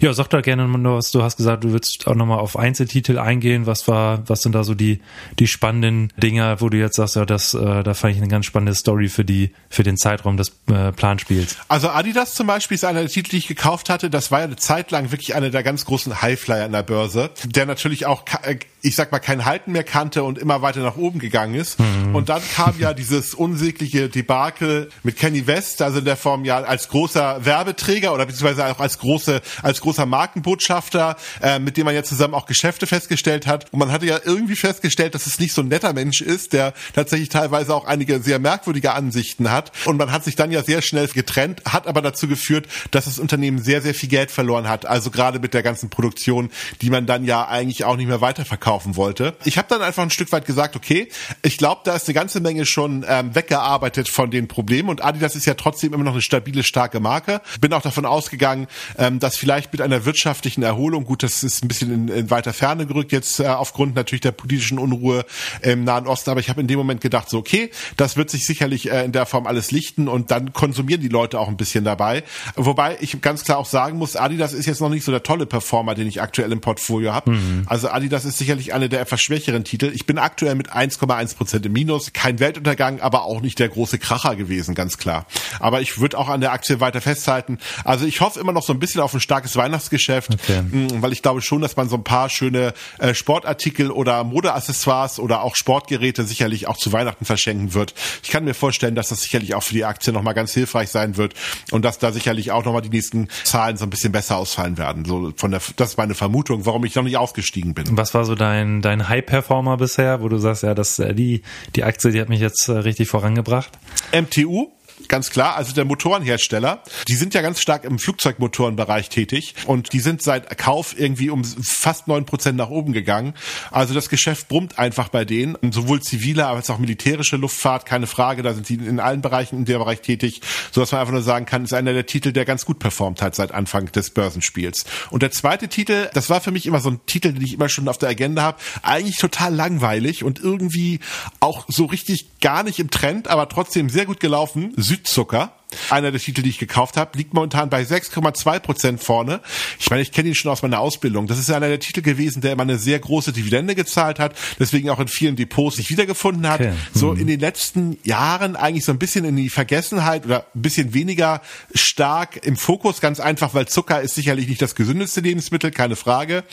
Ja, 0.00 0.12
sag 0.12 0.29
da 0.29 0.41
gerne 0.41 0.69
noch 0.69 0.96
was. 0.96 1.11
Du 1.11 1.23
hast 1.23 1.37
gesagt, 1.37 1.64
du 1.64 1.70
würdest 1.70 2.06
auch 2.06 2.14
nochmal 2.14 2.38
auf 2.38 2.56
Einzeltitel 2.56 3.19
eingehen. 3.19 3.67
Was 3.67 3.88
war, 3.88 4.29
was 4.29 4.43
sind 4.43 4.55
da 4.55 4.64
so 4.64 4.75
die, 4.75 5.00
die 5.38 5.46
spannenden 5.46 6.12
Dinger, 6.17 6.61
wo 6.61 6.69
du 6.69 6.79
jetzt 6.79 6.96
sagst, 6.96 7.17
ja, 7.17 7.25
das, 7.25 7.55
äh, 7.55 7.82
da 7.82 7.94
fand 7.94 8.14
ich 8.14 8.20
eine 8.20 8.29
ganz 8.29 8.46
spannende 8.46 8.75
Story 8.75 9.08
für 9.08 9.25
die, 9.25 9.50
für 9.69 9.82
den 9.82 9.96
Zeitraum 9.96 10.37
des 10.37 10.52
äh, 10.70 10.93
Planspiels. 10.93 11.56
Also 11.69 11.88
Adidas 11.88 12.35
zum 12.35 12.46
Beispiel 12.46 12.76
ist 12.76 12.85
einer 12.85 13.00
der 13.00 13.08
Titel, 13.08 13.31
die 13.31 13.38
ich 13.38 13.49
gekauft 13.49 13.91
hatte. 13.91 14.08
Das 14.08 14.31
war 14.31 14.41
ja 14.41 14.44
eine 14.44 14.56
Zeit 14.56 14.91
lang 14.91 15.11
wirklich 15.11 15.35
einer 15.35 15.50
der 15.50 15.62
ganz 15.62 15.85
großen 15.85 16.23
Highflyer 16.23 16.64
an 16.64 16.73
der 16.73 16.82
Börse, 16.82 17.31
der 17.44 17.67
natürlich 17.67 18.06
auch, 18.06 18.25
äh, 18.43 18.58
ich 18.82 18.94
sag 18.94 19.11
mal, 19.11 19.19
kein 19.19 19.44
Halten 19.44 19.73
mehr 19.73 19.85
kannte 19.85 20.23
und 20.23 20.38
immer 20.38 20.62
weiter 20.62 20.81
nach 20.81 20.96
oben 20.96 21.19
gegangen 21.19 21.55
ist. 21.55 21.81
Mhm. 21.81 22.14
Und 22.14 22.29
dann 22.29 22.43
kam 22.55 22.79
ja 22.79 22.94
dieses 22.94 23.35
unsägliche 23.35 24.08
Debakel 24.08 24.91
mit 25.02 25.17
Kenny 25.17 25.46
West, 25.46 25.82
also 25.82 25.99
in 25.99 26.05
der 26.05 26.17
Form 26.17 26.44
ja 26.44 26.58
als 26.58 26.88
großer 26.88 27.44
Werbeträger 27.44 28.14
oder 28.14 28.26
beziehungsweise 28.26 28.44
auch 28.44 28.81
als 28.81 28.99
große, 28.99 29.41
als 29.62 29.81
großer 29.81 30.06
Markenbotschafter, 30.06 31.17
äh, 31.43 31.58
mit 31.58 31.76
dem 31.76 31.87
man 31.87 31.94
ja 31.94 32.02
zusammen 32.02 32.35
auch 32.35 32.46
Geschäfte 32.46 32.87
festgestellt 32.87 33.46
hat. 33.46 33.73
Und 33.73 33.79
man 33.79 33.91
hatte 33.91 34.06
ja 34.06 34.19
irgendwie 34.25 34.56
festgestellt, 34.56 35.14
dass 35.14 35.26
es 35.26 35.38
nicht 35.38 35.52
so 35.52 35.62
ein 35.62 35.69
netter 35.69 35.93
Mensch 35.93 36.20
ist, 36.20 36.52
der 36.52 36.75
tatsächlich 36.94 37.29
teilweise 37.29 37.75
auch 37.75 37.85
einige 37.85 38.20
sehr 38.20 38.38
merkwürdige 38.38 38.93
Ansichten 38.93 39.50
hat. 39.50 39.73
Und 39.85 39.96
man 39.96 40.12
hat 40.12 40.25
sich 40.25 40.37
dann 40.37 40.50
ja 40.50 40.62
sehr 40.62 40.82
schnell 40.82 41.05
getrennt, 41.08 41.62
hat 41.64 41.87
aber 41.87 42.02
dazu 42.02 42.29
geführt, 42.29 42.67
dass 42.91 43.05
das 43.05 43.19
Unternehmen 43.19 43.58
sehr, 43.58 43.82
sehr 43.82 43.94
viel 43.94 44.08
Geld 44.08 44.31
verloren 44.31 44.69
hat. 44.69 44.87
Also 44.87 45.11
gerade 45.11 45.38
mit 45.38 45.55
der 45.55 45.62
ganzen 45.62 45.91
Produktion, 45.91 46.50
die 46.81 46.91
man 46.91 47.06
dann 47.06 47.25
ja 47.25 47.46
eigentlich 47.46 47.85
auch 47.85 47.96
nicht 47.96 48.06
mehr 48.06 48.20
weiterverkaufen 48.20 48.96
wollte. 48.96 49.37
Ich 49.44 49.58
habe 49.58 49.69
dann 49.69 49.82
einfach 49.82 50.02
ein 50.02 50.11
Stück 50.11 50.32
weit 50.32 50.46
gesagt, 50.46 50.76
okay, 50.76 51.08
ich 51.43 51.58
glaube, 51.58 51.82
da 51.85 51.94
ist 51.94 52.08
eine 52.08 52.14
ganze 52.14 52.41
Menge 52.41 52.67
schon 52.67 53.05
ähm, 53.08 53.35
weggearbeitet 53.35 54.08
von 54.08 54.31
den 54.31 54.49
Problemen 54.49 54.88
und 54.88 55.05
Adidas 55.05 55.37
ist 55.37 55.46
ja 55.46 55.55
trotzdem 55.55 55.93
immer 55.93 56.05
noch 56.05 56.12
eine 56.12 56.23
stabile, 56.23 56.62
starke 56.62 57.00
Marke. 57.00 57.41
Bin 57.61 57.73
auch 57.73 57.82
davon 57.82 58.06
aus, 58.06 58.23
ausgegangen, 58.24 58.66
ähm, 58.98 59.20
dass 59.20 59.36
vielleicht 59.36 59.72
mit 59.72 59.82
einer 59.82 60.04
wirtschaftlichen 60.04 60.62
Erholung, 60.62 61.04
gut, 61.04 61.22
das 61.22 61.42
ist 61.42 61.62
ein 61.62 61.68
bisschen 61.68 61.92
in, 61.92 62.08
in 62.08 62.30
weiter 62.30 62.52
Ferne 62.52 62.86
gerückt 62.86 63.12
jetzt 63.12 63.40
äh, 63.40 63.46
aufgrund 63.46 63.94
natürlich 63.94 64.22
der 64.22 64.32
politischen 64.32 64.78
Unruhe 64.78 65.24
im 65.60 65.84
Nahen 65.84 66.06
Osten, 66.06 66.30
aber 66.30 66.40
ich 66.40 66.48
habe 66.48 66.60
in 66.60 66.66
dem 66.66 66.78
Moment 66.78 67.00
gedacht, 67.00 67.28
so 67.28 67.38
okay, 67.38 67.70
das 67.96 68.16
wird 68.16 68.30
sich 68.30 68.46
sicherlich 68.46 68.90
äh, 68.90 69.04
in 69.04 69.12
der 69.12 69.26
Form 69.26 69.46
alles 69.46 69.70
lichten 69.70 70.08
und 70.08 70.30
dann 70.30 70.52
konsumieren 70.52 71.00
die 71.00 71.08
Leute 71.08 71.38
auch 71.38 71.48
ein 71.48 71.56
bisschen 71.56 71.84
dabei. 71.84 72.24
Wobei 72.56 72.96
ich 73.00 73.20
ganz 73.20 73.44
klar 73.44 73.58
auch 73.58 73.66
sagen 73.66 73.98
muss, 73.98 74.16
Adidas 74.16 74.52
ist 74.52 74.66
jetzt 74.66 74.80
noch 74.80 74.88
nicht 74.88 75.04
so 75.04 75.12
der 75.12 75.22
tolle 75.22 75.46
Performer, 75.46 75.94
den 75.94 76.06
ich 76.06 76.22
aktuell 76.22 76.50
im 76.52 76.60
Portfolio 76.60 77.12
habe. 77.12 77.32
Mhm. 77.32 77.64
Also 77.66 77.90
Adidas 77.90 78.24
ist 78.24 78.38
sicherlich 78.38 78.72
eine 78.72 78.88
der 78.88 79.00
etwas 79.00 79.20
schwächeren 79.20 79.64
Titel. 79.64 79.90
Ich 79.94 80.06
bin 80.06 80.18
aktuell 80.18 80.54
mit 80.54 80.72
1,1 80.72 81.36
Prozent 81.36 81.66
im 81.66 81.72
Minus, 81.72 82.12
kein 82.12 82.40
Weltuntergang, 82.40 83.00
aber 83.00 83.24
auch 83.24 83.40
nicht 83.40 83.58
der 83.58 83.68
große 83.68 83.98
Kracher 83.98 84.36
gewesen, 84.36 84.74
ganz 84.74 84.96
klar. 84.96 85.26
Aber 85.60 85.80
ich 85.80 85.98
würde 86.00 86.18
auch 86.18 86.28
an 86.28 86.40
der 86.40 86.52
Aktie 86.52 86.80
weiter 86.80 87.00
festhalten. 87.00 87.58
Also 87.84 88.06
ich 88.06 88.13
ich 88.14 88.20
hoffe 88.20 88.38
immer 88.38 88.52
noch 88.52 88.62
so 88.62 88.72
ein 88.72 88.78
bisschen 88.78 89.00
auf 89.00 89.12
ein 89.12 89.20
starkes 89.20 89.56
Weihnachtsgeschäft, 89.56 90.34
okay. 90.34 90.62
Mm, 90.62 91.03
weil 91.03 91.12
ich 91.12 91.20
glaube 91.20 91.43
schon, 91.43 91.60
dass 91.60 91.77
man 91.77 91.88
so 91.88 91.96
ein 91.96 92.05
paar 92.05 92.31
schöne 92.31 92.72
äh, 92.98 93.12
Sportartikel 93.12 93.91
oder 93.91 94.22
Modeaccessoires 94.22 95.19
oder 95.19 95.43
auch 95.43 95.56
Sportgeräte 95.56 96.22
sicherlich 96.22 96.69
auch 96.69 96.77
zu 96.77 96.93
Weihnachten 96.93 97.24
verschenken 97.24 97.74
wird. 97.74 97.93
Ich 98.22 98.31
kann 98.31 98.44
mir 98.44 98.55
vorstellen, 98.55 98.94
dass 98.94 99.08
das 99.08 99.22
sicherlich 99.22 99.56
auch 99.56 99.65
für 99.65 99.74
die 99.74 99.84
Aktie 99.84 100.12
nochmal 100.12 100.34
ganz 100.34 100.53
hilfreich 100.53 100.91
sein 100.91 101.17
wird 101.17 101.34
und 101.72 101.84
dass 101.84 101.98
da 101.98 102.12
sicherlich 102.12 102.53
auch 102.53 102.65
nochmal 102.65 102.82
die 102.82 102.88
nächsten 102.88 103.29
Zahlen 103.43 103.77
so 103.77 103.84
ein 103.84 103.91
bisschen 103.91 104.12
besser 104.12 104.36
ausfallen 104.36 104.79
werden. 104.79 105.05
So 105.05 105.32
von 105.36 105.50
der, 105.50 105.60
das 105.74 105.91
ist 105.91 105.98
meine 105.98 106.15
Vermutung, 106.15 106.67
warum 106.67 106.84
ich 106.84 106.94
noch 106.94 107.03
nicht 107.03 107.17
ausgestiegen 107.17 107.74
bin. 107.74 107.96
Was 107.96 108.15
war 108.15 108.24
so 108.24 108.36
dein, 108.36 108.81
dein 108.81 109.08
High-Performer 109.08 109.77
bisher, 109.77 110.22
wo 110.22 110.29
du 110.29 110.38
sagst, 110.38 110.62
ja, 110.62 110.74
das, 110.74 111.00
äh, 111.00 111.15
die, 111.15 111.43
die 111.74 111.82
Aktie, 111.82 112.12
die 112.12 112.20
hat 112.20 112.29
mich 112.29 112.41
jetzt 112.41 112.69
äh, 112.69 112.72
richtig 112.72 113.08
vorangebracht? 113.08 113.72
MTU 114.12 114.70
Ganz 115.08 115.31
klar, 115.31 115.56
also 115.56 115.73
der 115.73 115.84
Motorenhersteller, 115.84 116.82
die 117.08 117.15
sind 117.15 117.34
ja 117.34 117.43
ganz 117.43 117.61
stark 117.61 117.84
im 117.84 117.99
Flugzeugmotorenbereich 117.99 119.08
tätig 119.08 119.55
und 119.67 119.93
die 119.93 120.01
sind 120.01 120.23
seit 120.23 120.56
Kauf 120.58 120.99
irgendwie 120.99 121.31
um 121.31 121.44
fast 121.44 122.08
neun 122.08 122.25
Prozent 122.25 122.56
nach 122.56 122.70
oben 122.70 122.93
gegangen. 122.93 123.34
Also 123.70 123.94
das 123.94 124.08
Geschäft 124.08 124.49
brummt 124.49 124.79
einfach 124.79 125.08
bei 125.08 125.25
denen, 125.25 125.56
sowohl 125.70 126.01
zivile 126.01 126.46
als 126.46 126.70
auch 126.70 126.79
militärische 126.79 127.37
Luftfahrt, 127.37 127.87
keine 127.87 128.06
Frage, 128.06 128.43
da 128.43 128.55
sind 128.55 128.69
die 128.69 128.75
in 128.75 129.01
allen 129.01 129.20
Bereichen 129.20 129.58
in 129.58 129.65
der 129.65 129.79
Bereich 129.79 130.01
tätig, 130.01 130.41
so 130.73 130.81
dass 130.81 130.93
man 130.93 131.01
einfach 131.01 131.13
nur 131.13 131.23
sagen 131.23 131.46
kann, 131.46 131.65
ist 131.65 131.75
einer 131.75 131.93
der 131.93 132.06
Titel, 132.06 132.32
der 132.32 132.44
ganz 132.44 132.65
gut 132.65 132.79
performt 132.79 133.23
hat 133.23 133.34
seit 133.34 133.53
Anfang 133.53 133.93
des 133.93 134.11
Börsenspiels. 134.11 134.84
Und 135.11 135.23
der 135.23 135.31
zweite 135.31 135.69
Titel, 135.69 136.08
das 136.15 136.31
war 136.31 136.41
für 136.41 136.51
mich 136.51 136.67
immer 136.67 136.81
so 136.81 136.91
ein 136.91 137.01
Titel, 137.06 137.32
den 137.32 137.43
ich 137.43 137.55
immer 137.55 137.69
schon 137.69 137.89
auf 137.89 137.99
der 137.99 138.08
Agenda 138.08 138.43
habe, 138.43 138.58
eigentlich 138.82 139.17
total 139.17 139.55
langweilig 139.55 140.25
und 140.25 140.41
irgendwie 140.41 141.01
auch 141.41 141.67
so 141.69 141.84
richtig 141.87 142.41
gar 142.41 142.63
nicht 142.63 142.79
im 142.79 142.91
Trend, 142.91 143.29
aber 143.29 143.49
trotzdem 143.49 143.89
sehr 143.89 144.06
gut 144.06 144.20
gelaufen. 144.20 144.73
Südzucker 144.94 145.51
einer 145.90 146.10
der 146.10 146.20
Titel, 146.20 146.43
die 146.43 146.50
ich 146.50 146.58
gekauft 146.58 146.96
habe, 146.96 147.16
liegt 147.16 147.34
momentan 147.34 147.70
bei 147.70 147.82
6,2 147.82 148.58
Prozent 148.60 149.02
vorne. 149.02 149.40
Ich 149.78 149.90
meine, 149.90 150.02
ich 150.02 150.12
kenne 150.12 150.28
ihn 150.28 150.34
schon 150.34 150.50
aus 150.50 150.62
meiner 150.62 150.81
Ausbildung. 150.81 151.26
Das 151.26 151.38
ist 151.38 151.50
einer 151.50 151.69
der 151.69 151.81
Titel 151.81 152.02
gewesen, 152.02 152.40
der 152.40 152.52
immer 152.52 152.62
eine 152.62 152.78
sehr 152.78 152.98
große 152.98 153.32
Dividende 153.32 153.74
gezahlt 153.74 154.19
hat, 154.19 154.34
deswegen 154.58 154.90
auch 154.90 155.00
in 155.00 155.08
vielen 155.08 155.36
Depots 155.36 155.76
sich 155.76 155.90
wiedergefunden 155.90 156.48
hat. 156.48 156.60
Okay. 156.60 156.72
So 156.93 157.12
mhm. 157.12 157.20
in 157.20 157.26
den 157.26 157.40
letzten 157.40 157.98
Jahren 158.04 158.56
eigentlich 158.56 158.84
so 158.84 158.93
ein 158.93 158.98
bisschen 158.98 159.24
in 159.24 159.36
die 159.36 159.50
Vergessenheit 159.50 160.24
oder 160.24 160.46
ein 160.54 160.62
bisschen 160.62 160.94
weniger 160.94 161.40
stark 161.74 162.44
im 162.44 162.56
Fokus, 162.56 163.00
ganz 163.00 163.20
einfach, 163.20 163.54
weil 163.54 163.66
Zucker 163.66 164.00
ist 164.00 164.14
sicherlich 164.14 164.48
nicht 164.48 164.62
das 164.62 164.74
gesündeste 164.74 165.20
Lebensmittel, 165.20 165.70
keine 165.70 165.96
Frage. 165.96 166.44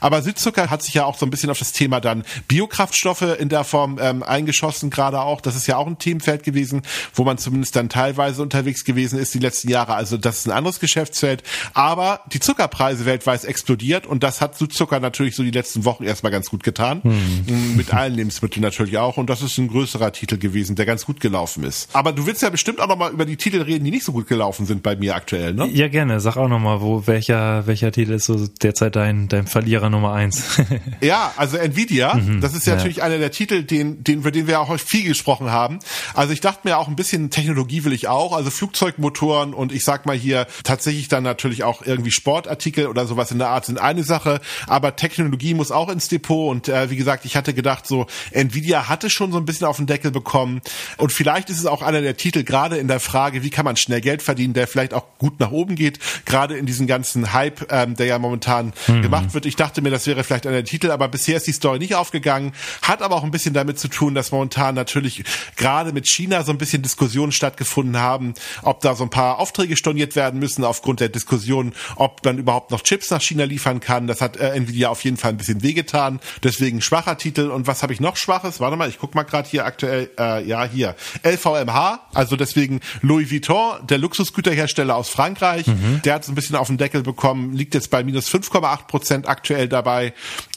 Aber 0.00 0.22
Südzucker 0.22 0.70
hat 0.70 0.82
sich 0.82 0.94
ja 0.94 1.04
auch 1.04 1.18
so 1.18 1.26
ein 1.26 1.30
bisschen 1.30 1.50
auf 1.50 1.58
das 1.58 1.72
Thema 1.72 2.00
dann 2.00 2.24
Biokraftstoffe 2.48 3.22
in 3.38 3.48
der 3.48 3.64
Form 3.64 3.98
ähm, 4.00 4.22
eingeschossen, 4.22 4.90
gerade 4.90 5.20
auch. 5.20 5.40
Das 5.40 5.56
ist 5.56 5.66
ja 5.66 5.76
auch 5.76 5.86
ein 5.86 5.98
Themenfeld 5.98 6.42
gewesen, 6.42 6.82
wo 7.14 7.24
man 7.24 7.38
zumindest 7.38 7.76
dann 7.76 7.88
teilweise 7.88 8.42
unterwegs 8.42 8.69
gewesen 8.84 9.18
ist 9.18 9.34
die 9.34 9.38
letzten 9.38 9.68
Jahre. 9.68 9.94
Also 9.94 10.16
das 10.16 10.38
ist 10.38 10.46
ein 10.46 10.52
anderes 10.52 10.80
Geschäftsfeld. 10.80 11.42
Aber 11.74 12.20
die 12.32 12.40
Zuckerpreise 12.40 13.06
weltweit 13.06 13.44
explodiert 13.44 14.06
und 14.06 14.22
das 14.22 14.40
hat 14.40 14.56
Südzucker 14.56 15.00
natürlich 15.00 15.36
so 15.36 15.42
die 15.42 15.50
letzten 15.50 15.84
Wochen 15.84 16.04
erstmal 16.04 16.32
ganz 16.32 16.50
gut 16.50 16.62
getan. 16.62 17.02
Hm. 17.02 17.76
Mit 17.76 17.92
allen 17.92 18.14
Lebensmitteln 18.14 18.62
natürlich 18.62 18.98
auch. 18.98 19.16
Und 19.16 19.30
das 19.30 19.42
ist 19.42 19.58
ein 19.58 19.68
größerer 19.68 20.12
Titel 20.12 20.38
gewesen, 20.38 20.76
der 20.76 20.86
ganz 20.86 21.04
gut 21.04 21.20
gelaufen 21.20 21.64
ist. 21.64 21.88
Aber 21.94 22.12
du 22.12 22.26
willst 22.26 22.42
ja 22.42 22.50
bestimmt 22.50 22.80
auch 22.80 22.88
nochmal 22.88 23.12
über 23.12 23.24
die 23.24 23.36
Titel 23.36 23.62
reden, 23.62 23.84
die 23.84 23.90
nicht 23.90 24.04
so 24.04 24.12
gut 24.12 24.26
gelaufen 24.26 24.66
sind 24.66 24.82
bei 24.82 24.96
mir 24.96 25.14
aktuell, 25.14 25.54
ne? 25.54 25.66
Ja, 25.68 25.88
gerne. 25.88 26.20
Sag 26.20 26.36
auch 26.36 26.48
nochmal, 26.48 26.80
wo 26.80 27.06
welcher, 27.06 27.66
welcher 27.66 27.92
Titel 27.92 28.12
ist 28.12 28.26
so 28.26 28.46
derzeit 28.46 28.96
dein, 28.96 29.28
dein 29.28 29.46
Verlierer 29.46 29.90
Nummer 29.90 30.12
eins? 30.12 30.60
ja, 31.00 31.32
also 31.36 31.56
Nvidia, 31.56 32.14
mhm, 32.14 32.40
das 32.40 32.54
ist 32.54 32.66
ja, 32.66 32.72
ja, 32.72 32.76
natürlich 32.76 33.02
einer 33.02 33.18
der 33.18 33.30
Titel, 33.30 33.62
den, 33.62 34.04
den, 34.04 34.18
über 34.18 34.30
den 34.30 34.46
wir 34.46 34.60
auch 34.60 34.78
viel 34.78 35.04
gesprochen 35.04 35.50
haben. 35.50 35.78
Also 36.14 36.32
ich 36.32 36.40
dachte 36.40 36.60
mir 36.64 36.78
auch 36.78 36.88
ein 36.88 36.96
bisschen 36.96 37.30
Technologie 37.30 37.84
will 37.84 37.92
ich 37.92 38.08
auch, 38.08 38.32
also 38.32 38.50
Flugzeugmotoren 38.60 39.54
und 39.54 39.72
ich 39.72 39.84
sag 39.84 40.04
mal 40.04 40.14
hier 40.14 40.46
tatsächlich 40.64 41.08
dann 41.08 41.22
natürlich 41.22 41.64
auch 41.64 41.80
irgendwie 41.80 42.10
Sportartikel 42.10 42.88
oder 42.88 43.06
sowas 43.06 43.30
in 43.30 43.38
der 43.38 43.48
Art 43.48 43.64
sind 43.64 43.80
eine 43.80 44.04
Sache, 44.04 44.38
aber 44.66 44.96
Technologie 44.96 45.54
muss 45.54 45.70
auch 45.70 45.88
ins 45.88 46.08
Depot 46.08 46.50
und 46.50 46.68
äh, 46.68 46.90
wie 46.90 46.96
gesagt, 46.96 47.24
ich 47.24 47.36
hatte 47.36 47.54
gedacht, 47.54 47.86
so 47.86 48.06
Nvidia 48.32 48.90
hatte 48.90 49.08
schon 49.08 49.32
so 49.32 49.38
ein 49.38 49.46
bisschen 49.46 49.66
auf 49.66 49.78
den 49.78 49.86
Deckel 49.86 50.10
bekommen 50.10 50.60
und 50.98 51.10
vielleicht 51.10 51.48
ist 51.48 51.58
es 51.58 51.64
auch 51.64 51.80
einer 51.80 52.02
der 52.02 52.18
Titel 52.18 52.44
gerade 52.44 52.76
in 52.76 52.86
der 52.86 53.00
Frage, 53.00 53.42
wie 53.42 53.48
kann 53.48 53.64
man 53.64 53.78
schnell 53.78 54.02
Geld 54.02 54.20
verdienen, 54.20 54.52
der 54.52 54.66
vielleicht 54.66 54.92
auch 54.92 55.06
gut 55.16 55.40
nach 55.40 55.52
oben 55.52 55.74
geht, 55.74 55.98
gerade 56.26 56.58
in 56.58 56.66
diesem 56.66 56.86
ganzen 56.86 57.32
Hype, 57.32 57.72
ähm, 57.72 57.96
der 57.96 58.04
ja 58.04 58.18
momentan 58.18 58.74
mhm. 58.88 59.00
gemacht 59.00 59.32
wird. 59.32 59.46
Ich 59.46 59.56
dachte 59.56 59.80
mir, 59.80 59.90
das 59.90 60.06
wäre 60.06 60.22
vielleicht 60.22 60.46
einer 60.46 60.56
der 60.56 60.66
Titel, 60.66 60.90
aber 60.90 61.08
bisher 61.08 61.38
ist 61.38 61.46
die 61.46 61.52
Story 61.52 61.78
nicht 61.78 61.94
aufgegangen, 61.94 62.52
hat 62.82 63.00
aber 63.00 63.16
auch 63.16 63.24
ein 63.24 63.30
bisschen 63.30 63.54
damit 63.54 63.78
zu 63.78 63.88
tun, 63.88 64.14
dass 64.14 64.32
momentan 64.32 64.74
natürlich 64.74 65.24
gerade 65.56 65.94
mit 65.94 66.06
China 66.06 66.44
so 66.44 66.52
ein 66.52 66.58
bisschen 66.58 66.82
Diskussionen 66.82 67.32
stattgefunden 67.32 67.96
haben, 67.96 68.34
ob 68.62 68.80
da 68.80 68.94
so 68.94 69.04
ein 69.04 69.10
paar 69.10 69.38
Aufträge 69.38 69.76
storniert 69.76 70.16
werden 70.16 70.40
müssen 70.40 70.64
aufgrund 70.64 71.00
der 71.00 71.08
Diskussion, 71.08 71.72
ob 71.96 72.24
man 72.24 72.38
überhaupt 72.38 72.70
noch 72.70 72.82
Chips 72.82 73.10
nach 73.10 73.20
China 73.20 73.44
liefern 73.44 73.80
kann. 73.80 74.06
Das 74.06 74.20
hat 74.20 74.36
äh, 74.36 74.50
Nvidia 74.50 74.88
auf 74.88 75.04
jeden 75.04 75.16
Fall 75.16 75.30
ein 75.30 75.36
bisschen 75.36 75.62
wehgetan. 75.62 76.20
Deswegen 76.42 76.80
schwacher 76.80 77.16
Titel. 77.18 77.50
Und 77.50 77.66
was 77.66 77.82
habe 77.82 77.92
ich 77.92 78.00
noch 78.00 78.16
Schwaches? 78.16 78.60
Warte 78.60 78.76
mal, 78.76 78.88
ich 78.88 78.98
guck 78.98 79.14
mal 79.14 79.22
gerade 79.22 79.48
hier 79.48 79.64
aktuell. 79.64 80.10
Äh, 80.18 80.46
ja, 80.46 80.64
hier. 80.64 80.96
LVMH, 81.22 82.00
also 82.14 82.36
deswegen 82.36 82.80
Louis 83.02 83.30
Vuitton, 83.30 83.86
der 83.86 83.98
Luxusgüterhersteller 83.98 84.96
aus 84.96 85.08
Frankreich. 85.08 85.66
Mhm. 85.66 86.02
Der 86.04 86.14
hat 86.14 86.22
es 86.22 86.28
ein 86.28 86.34
bisschen 86.34 86.56
auf 86.56 86.68
den 86.68 86.78
Deckel 86.78 87.02
bekommen, 87.02 87.52
liegt 87.54 87.74
jetzt 87.74 87.90
bei 87.90 88.02
minus 88.02 88.28
5,8 88.28 88.86
Prozent 88.86 89.28
aktuell 89.28 89.68
dabei. 89.68 90.12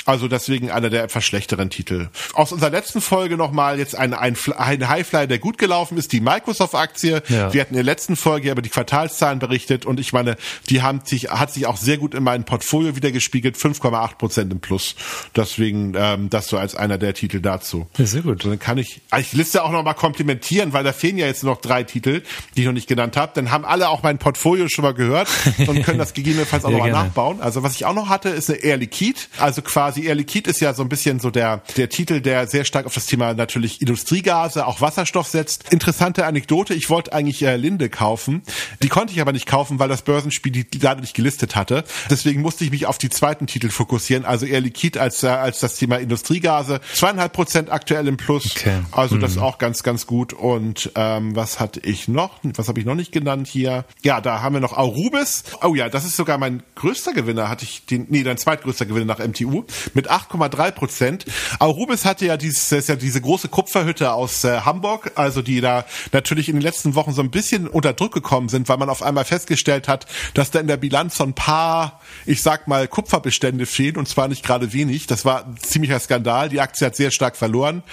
Also 0.05 0.27
deswegen 0.27 0.69
einer 0.69 0.89
der 0.89 1.03
etwas 1.03 1.23
schlechteren 1.23 1.69
Titel. 1.69 2.09
Aus 2.33 2.51
unserer 2.51 2.69
letzten 2.69 2.99
Folge 2.99 3.37
nochmal 3.37 3.79
jetzt 3.79 3.95
ein, 3.95 4.13
ein, 4.13 4.35
ein 4.57 4.89
Highfly, 4.89 5.27
der 5.27 5.39
gut 5.39 5.57
gelaufen 5.57 5.97
ist, 5.97 6.11
die 6.11 6.19
Microsoft-Aktie. 6.19 7.23
Ja. 7.29 7.53
Wir 7.53 7.61
hatten 7.61 7.73
in 7.73 7.77
der 7.77 7.83
letzten 7.83 8.15
Folge 8.15 8.51
über 8.51 8.61
die 8.61 8.69
Quartalszahlen 8.69 9.39
berichtet 9.39 9.85
und 9.85 9.99
ich 9.99 10.11
meine, 10.11 10.35
die 10.69 10.81
haben 10.81 11.01
sich, 11.05 11.29
hat 11.29 11.53
sich 11.53 11.67
auch 11.67 11.77
sehr 11.77 11.97
gut 11.97 12.15
in 12.15 12.23
meinem 12.23 12.43
Portfolio 12.43 12.95
wieder 12.97 13.11
gespiegelt, 13.11 13.55
5,8 13.55 14.17
Prozent 14.17 14.51
im 14.51 14.59
Plus. 14.59 14.95
Deswegen 15.35 15.93
ähm, 15.95 16.29
das 16.29 16.47
so 16.47 16.57
als 16.57 16.75
einer 16.75 16.97
der 16.97 17.13
Titel 17.13 17.39
dazu. 17.39 17.87
Ja, 17.97 18.05
sehr 18.05 18.23
gut. 18.23 18.43
Und 18.43 18.51
dann 18.51 18.59
kann 18.59 18.77
ich, 18.77 19.01
ah, 19.09 19.19
ich 19.19 19.31
liste 19.31 19.63
auch 19.63 19.71
nochmal 19.71 19.95
komplimentieren, 19.95 20.73
weil 20.73 20.83
da 20.83 20.91
fehlen 20.91 21.17
ja 21.17 21.27
jetzt 21.27 21.43
noch 21.43 21.61
drei 21.61 21.83
Titel, 21.83 22.23
die 22.55 22.61
ich 22.61 22.65
noch 22.65 22.73
nicht 22.73 22.87
genannt 22.87 23.15
habe. 23.15 23.31
Dann 23.35 23.51
haben 23.51 23.63
alle 23.63 23.87
auch 23.87 24.03
mein 24.03 24.17
Portfolio 24.17 24.67
schon 24.67 24.83
mal 24.83 24.93
gehört 24.93 25.29
und 25.65 25.83
können 25.85 25.97
das 25.97 26.13
gegebenenfalls 26.13 26.65
auch 26.65 26.71
ja, 26.71 26.77
nochmal 26.77 26.91
nachbauen. 26.91 27.41
Also 27.41 27.63
was 27.63 27.75
ich 27.75 27.85
auch 27.85 27.93
noch 27.93 28.09
hatte, 28.09 28.29
ist 28.29 28.49
eine 28.49 28.59
Air 28.59 28.77
Liquide, 28.77 29.19
also 29.37 29.61
quasi 29.61 29.92
quasi 29.93 30.07
Air 30.07 30.15
Liquide 30.15 30.49
ist 30.49 30.59
ja 30.59 30.73
so 30.73 30.81
ein 30.81 30.89
bisschen 30.89 31.19
so 31.19 31.29
der, 31.29 31.61
der 31.77 31.89
Titel, 31.89 32.21
der 32.21 32.47
sehr 32.47 32.65
stark 32.65 32.85
auf 32.85 32.93
das 32.93 33.05
Thema 33.05 33.33
natürlich 33.33 33.81
Industriegase, 33.81 34.65
auch 34.65 34.81
Wasserstoff 34.81 35.27
setzt. 35.27 35.71
Interessante 35.71 36.25
Anekdote, 36.25 36.73
ich 36.73 36.89
wollte 36.89 37.13
eigentlich 37.13 37.43
äh, 37.43 37.55
Linde 37.55 37.89
kaufen. 37.89 38.41
Die 38.81 38.89
konnte 38.89 39.13
ich 39.13 39.21
aber 39.21 39.31
nicht 39.31 39.45
kaufen, 39.45 39.79
weil 39.79 39.89
das 39.89 40.01
Börsenspiel 40.01 40.51
die 40.51 40.77
leider 40.79 41.01
nicht 41.01 41.13
gelistet 41.13 41.55
hatte. 41.55 41.83
Deswegen 42.09 42.41
musste 42.41 42.63
ich 42.63 42.71
mich 42.71 42.85
auf 42.85 42.97
die 42.97 43.09
zweiten 43.09 43.47
Titel 43.47 43.69
fokussieren, 43.69 44.25
also 44.25 44.45
Air 44.45 44.61
Liquide 44.61 44.99
als, 44.99 45.23
äh, 45.23 45.27
als 45.27 45.59
das 45.59 45.75
Thema 45.75 45.97
Industriegase. 45.97 46.81
Zweieinhalb 46.93 47.33
Prozent 47.33 47.71
aktuell 47.71 48.07
im 48.07 48.17
Plus. 48.17 48.51
Okay. 48.51 48.79
Also 48.91 49.17
das 49.17 49.31
ist 49.31 49.37
mhm. 49.37 49.43
auch 49.43 49.57
ganz, 49.57 49.83
ganz 49.83 50.07
gut. 50.07 50.33
Und 50.33 50.91
ähm, 50.95 51.35
was 51.35 51.59
hatte 51.59 51.79
ich 51.81 52.07
noch? 52.07 52.39
Was 52.55 52.67
habe 52.67 52.79
ich 52.79 52.85
noch 52.85 52.95
nicht 52.95 53.11
genannt 53.11 53.47
hier? 53.47 53.85
Ja, 54.01 54.21
da 54.21 54.41
haben 54.41 54.53
wir 54.53 54.59
noch 54.59 54.75
Aurubis. 54.75 55.43
Oh 55.61 55.75
ja, 55.75 55.89
das 55.89 56.05
ist 56.05 56.15
sogar 56.15 56.37
mein 56.37 56.63
größter 56.75 57.13
Gewinner. 57.13 57.49
Hatte 57.49 57.65
ich 57.65 57.85
den, 57.85 58.07
nee, 58.09 58.23
dein 58.23 58.37
zweitgrößter 58.37 58.85
Gewinner 58.85 59.05
nach 59.05 59.19
MTU 59.19 59.65
mit 59.93 60.09
8,3 60.09 60.71
Prozent. 60.71 61.25
Arubis 61.59 62.05
hatte 62.05 62.25
ja 62.25 62.37
dieses, 62.37 62.71
ist 62.71 62.89
ja 62.89 62.95
diese 62.95 63.21
große 63.21 63.47
Kupferhütte 63.47 64.13
aus 64.13 64.43
äh, 64.43 64.61
Hamburg, 64.61 65.11
also 65.15 65.41
die 65.41 65.61
da 65.61 65.85
natürlich 66.11 66.49
in 66.49 66.55
den 66.55 66.61
letzten 66.61 66.95
Wochen 66.95 67.13
so 67.13 67.21
ein 67.21 67.31
bisschen 67.31 67.67
unter 67.67 67.93
Druck 67.93 68.13
gekommen 68.13 68.49
sind, 68.49 68.69
weil 68.69 68.77
man 68.77 68.89
auf 68.89 69.03
einmal 69.03 69.25
festgestellt 69.25 69.87
hat, 69.87 70.05
dass 70.33 70.51
da 70.51 70.59
in 70.59 70.67
der 70.67 70.77
Bilanz 70.77 71.17
so 71.17 71.23
ein 71.23 71.33
paar, 71.33 71.99
ich 72.25 72.41
sag 72.41 72.67
mal, 72.67 72.87
Kupferbestände 72.87 73.65
fehlen 73.65 73.97
und 73.97 74.07
zwar 74.07 74.27
nicht 74.27 74.43
gerade 74.43 74.73
wenig. 74.73 75.07
Das 75.07 75.25
war 75.25 75.45
ein 75.45 75.57
ziemlicher 75.57 75.99
Skandal. 75.99 76.49
Die 76.49 76.61
Aktie 76.61 76.85
hat 76.85 76.95
sehr 76.95 77.11
stark 77.11 77.35
verloren. 77.35 77.83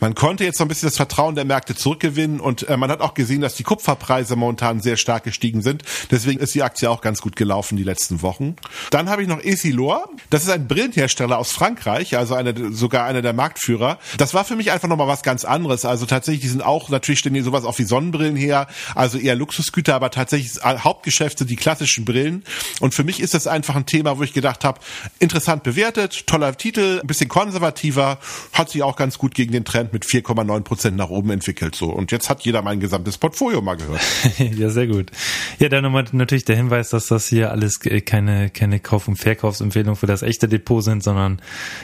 Man 0.00 0.14
konnte 0.14 0.44
jetzt 0.44 0.58
so 0.58 0.64
ein 0.64 0.68
bisschen 0.68 0.88
das 0.88 0.96
Vertrauen 0.96 1.34
der 1.34 1.44
Märkte 1.44 1.74
zurückgewinnen 1.74 2.40
und 2.40 2.68
äh, 2.68 2.76
man 2.76 2.90
hat 2.90 3.00
auch 3.00 3.14
gesehen, 3.14 3.40
dass 3.40 3.54
die 3.54 3.62
Kupferpreise 3.62 4.36
momentan 4.36 4.80
sehr 4.80 4.96
stark 4.96 5.24
gestiegen 5.24 5.62
sind. 5.62 5.82
Deswegen 6.10 6.40
ist 6.40 6.54
die 6.54 6.62
Aktie 6.62 6.90
auch 6.90 7.00
ganz 7.00 7.20
gut 7.20 7.36
gelaufen 7.36 7.76
die 7.76 7.84
letzten 7.84 8.22
Wochen. 8.22 8.56
Dann 8.90 9.08
habe 9.08 9.22
ich 9.22 9.28
noch 9.28 9.42
Essilor. 9.42 10.08
Das 10.30 10.42
ist 10.42 10.50
ein 10.50 10.66
Brillenhersteller 10.68 11.21
Hersteller 11.22 11.38
aus 11.38 11.52
Frankreich, 11.52 12.16
also 12.16 12.34
eine, 12.34 12.72
sogar 12.72 13.06
einer 13.06 13.22
der 13.22 13.32
Marktführer. 13.32 13.98
Das 14.18 14.34
war 14.34 14.44
für 14.44 14.56
mich 14.56 14.72
einfach 14.72 14.88
nochmal 14.88 15.06
was 15.08 15.22
ganz 15.22 15.44
anderes. 15.44 15.84
Also 15.84 16.06
tatsächlich, 16.06 16.42
die 16.42 16.48
sind 16.48 16.62
auch, 16.62 16.88
natürlich 16.88 17.20
stehen 17.20 17.34
hier 17.34 17.44
sowas 17.44 17.64
auch 17.64 17.78
wie 17.78 17.84
Sonnenbrillen 17.84 18.36
her, 18.36 18.66
also 18.94 19.18
eher 19.18 19.36
Luxusgüter, 19.36 19.94
aber 19.94 20.10
tatsächlich 20.10 20.62
Hauptgeschäft 20.62 21.38
sind 21.38 21.50
die 21.50 21.56
klassischen 21.56 22.04
Brillen. 22.04 22.44
Und 22.80 22.94
für 22.94 23.04
mich 23.04 23.20
ist 23.20 23.34
das 23.34 23.46
einfach 23.46 23.76
ein 23.76 23.86
Thema, 23.86 24.18
wo 24.18 24.22
ich 24.22 24.32
gedacht 24.32 24.64
habe, 24.64 24.80
interessant 25.18 25.62
bewertet, 25.62 26.26
toller 26.26 26.56
Titel, 26.56 27.00
ein 27.00 27.06
bisschen 27.06 27.28
konservativer, 27.28 28.18
hat 28.52 28.70
sich 28.70 28.82
auch 28.82 28.96
ganz 28.96 29.18
gut 29.18 29.34
gegen 29.34 29.52
den 29.52 29.64
Trend 29.64 29.92
mit 29.92 30.04
4,9 30.04 30.60
Prozent 30.62 30.96
nach 30.96 31.10
oben 31.10 31.30
entwickelt. 31.30 31.74
So 31.74 31.90
und 31.90 32.10
jetzt 32.12 32.28
hat 32.28 32.42
jeder 32.42 32.62
mein 32.62 32.80
gesamtes 32.80 33.18
Portfolio 33.18 33.62
mal 33.62 33.76
gehört. 33.76 34.00
ja, 34.38 34.70
sehr 34.70 34.86
gut. 34.86 35.10
Ja, 35.58 35.68
dann 35.68 35.84
nochmal 35.84 36.04
natürlich 36.12 36.44
der 36.44 36.56
Hinweis, 36.56 36.90
dass 36.90 37.06
das 37.06 37.28
hier 37.28 37.50
alles 37.50 37.80
keine 37.80 38.50
keine 38.50 38.80
Kauf- 38.80 39.08
und 39.08 39.16
Verkaufsempfehlung 39.16 39.96
für 39.96 40.06
das 40.06 40.22
echte 40.22 40.48
Depot 40.48 40.82
sind, 40.82 41.02
sondern 41.02 41.11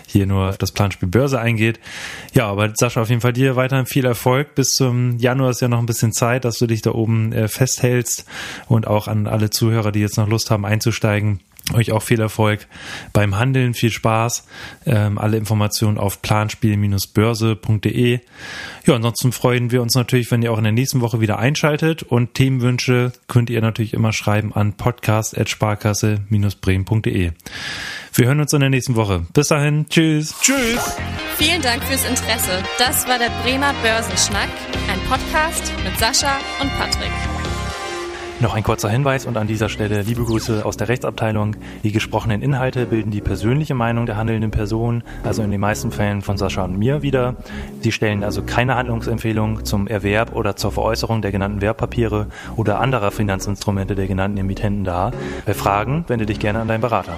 hier 0.06 0.26
nur 0.26 0.48
auf 0.48 0.58
das 0.58 0.72
Planspiel 0.72 1.08
Börse 1.08 1.40
eingeht. 1.40 1.80
Ja, 2.34 2.46
aber 2.46 2.72
Sascha, 2.74 3.02
auf 3.02 3.08
jeden 3.08 3.20
Fall 3.20 3.32
dir 3.32 3.56
weiterhin 3.56 3.86
viel 3.86 4.04
Erfolg. 4.04 4.54
Bis 4.54 4.74
zum 4.74 5.18
Januar 5.18 5.50
ist 5.50 5.60
ja 5.60 5.68
noch 5.68 5.78
ein 5.78 5.86
bisschen 5.86 6.12
Zeit, 6.12 6.44
dass 6.44 6.58
du 6.58 6.66
dich 6.66 6.82
da 6.82 6.92
oben 6.92 7.32
äh, 7.32 7.48
festhältst 7.48 8.24
und 8.66 8.86
auch 8.86 9.08
an 9.08 9.26
alle 9.26 9.50
Zuhörer, 9.50 9.92
die 9.92 10.00
jetzt 10.00 10.16
noch 10.16 10.28
Lust 10.28 10.50
haben 10.50 10.64
einzusteigen. 10.64 11.40
Euch 11.74 11.92
auch 11.92 12.02
viel 12.02 12.20
Erfolg 12.20 12.66
beim 13.12 13.38
Handeln, 13.38 13.74
viel 13.74 13.90
Spaß. 13.90 14.46
Ähm, 14.86 15.18
alle 15.18 15.36
Informationen 15.36 15.98
auf 15.98 16.22
planspiel-börse.de. 16.22 18.20
Ja, 18.86 18.94
ansonsten 18.94 19.32
freuen 19.32 19.70
wir 19.70 19.82
uns 19.82 19.94
natürlich, 19.94 20.30
wenn 20.30 20.40
ihr 20.40 20.50
auch 20.50 20.56
in 20.56 20.64
der 20.64 20.72
nächsten 20.72 21.02
Woche 21.02 21.20
wieder 21.20 21.38
einschaltet 21.38 22.02
und 22.02 22.32
Themenwünsche 22.32 23.12
könnt 23.26 23.50
ihr 23.50 23.60
natürlich 23.60 23.92
immer 23.92 24.14
schreiben 24.14 24.54
an 24.54 24.78
podcast.sparkasse-bremen.de. 24.78 27.32
Wir 28.18 28.26
hören 28.26 28.40
uns 28.40 28.52
in 28.52 28.58
der 28.58 28.68
nächsten 28.68 28.96
Woche. 28.96 29.22
Bis 29.32 29.46
dahin. 29.46 29.86
Tschüss. 29.88 30.34
Tschüss. 30.40 30.96
Vielen 31.36 31.62
Dank 31.62 31.84
fürs 31.84 32.04
Interesse. 32.04 32.50
Das 32.76 33.06
war 33.06 33.16
der 33.16 33.30
Bremer 33.44 33.72
Börsenschnack, 33.80 34.48
ein 34.90 34.98
Podcast 35.08 35.72
mit 35.84 35.96
Sascha 36.00 36.36
und 36.60 36.68
Patrick. 36.76 37.12
Noch 38.40 38.54
ein 38.54 38.64
kurzer 38.64 38.90
Hinweis 38.90 39.24
und 39.24 39.36
an 39.36 39.46
dieser 39.46 39.68
Stelle 39.68 40.02
liebe 40.02 40.24
Grüße 40.24 40.64
aus 40.64 40.76
der 40.76 40.88
Rechtsabteilung. 40.88 41.54
Die 41.84 41.92
gesprochenen 41.92 42.42
Inhalte 42.42 42.86
bilden 42.86 43.12
die 43.12 43.20
persönliche 43.20 43.76
Meinung 43.76 44.04
der 44.06 44.16
handelnden 44.16 44.50
Person, 44.50 45.04
also 45.22 45.44
in 45.44 45.52
den 45.52 45.60
meisten 45.60 45.92
Fällen 45.92 46.20
von 46.20 46.36
Sascha 46.36 46.64
und 46.64 46.76
mir 46.76 47.02
wieder. 47.02 47.36
Sie 47.82 47.92
stellen 47.92 48.24
also 48.24 48.42
keine 48.42 48.74
Handlungsempfehlung 48.74 49.64
zum 49.64 49.86
Erwerb 49.86 50.34
oder 50.34 50.56
zur 50.56 50.72
Veräußerung 50.72 51.22
der 51.22 51.30
genannten 51.30 51.60
Wertpapiere 51.60 52.26
oder 52.56 52.80
anderer 52.80 53.12
Finanzinstrumente 53.12 53.94
der 53.94 54.08
genannten 54.08 54.38
Emittenten 54.38 54.82
dar. 54.82 55.12
Bei 55.46 55.54
Fragen 55.54 56.04
wende 56.08 56.26
dich 56.26 56.40
gerne 56.40 56.58
an 56.58 56.66
deinen 56.66 56.80
Berater. 56.80 57.16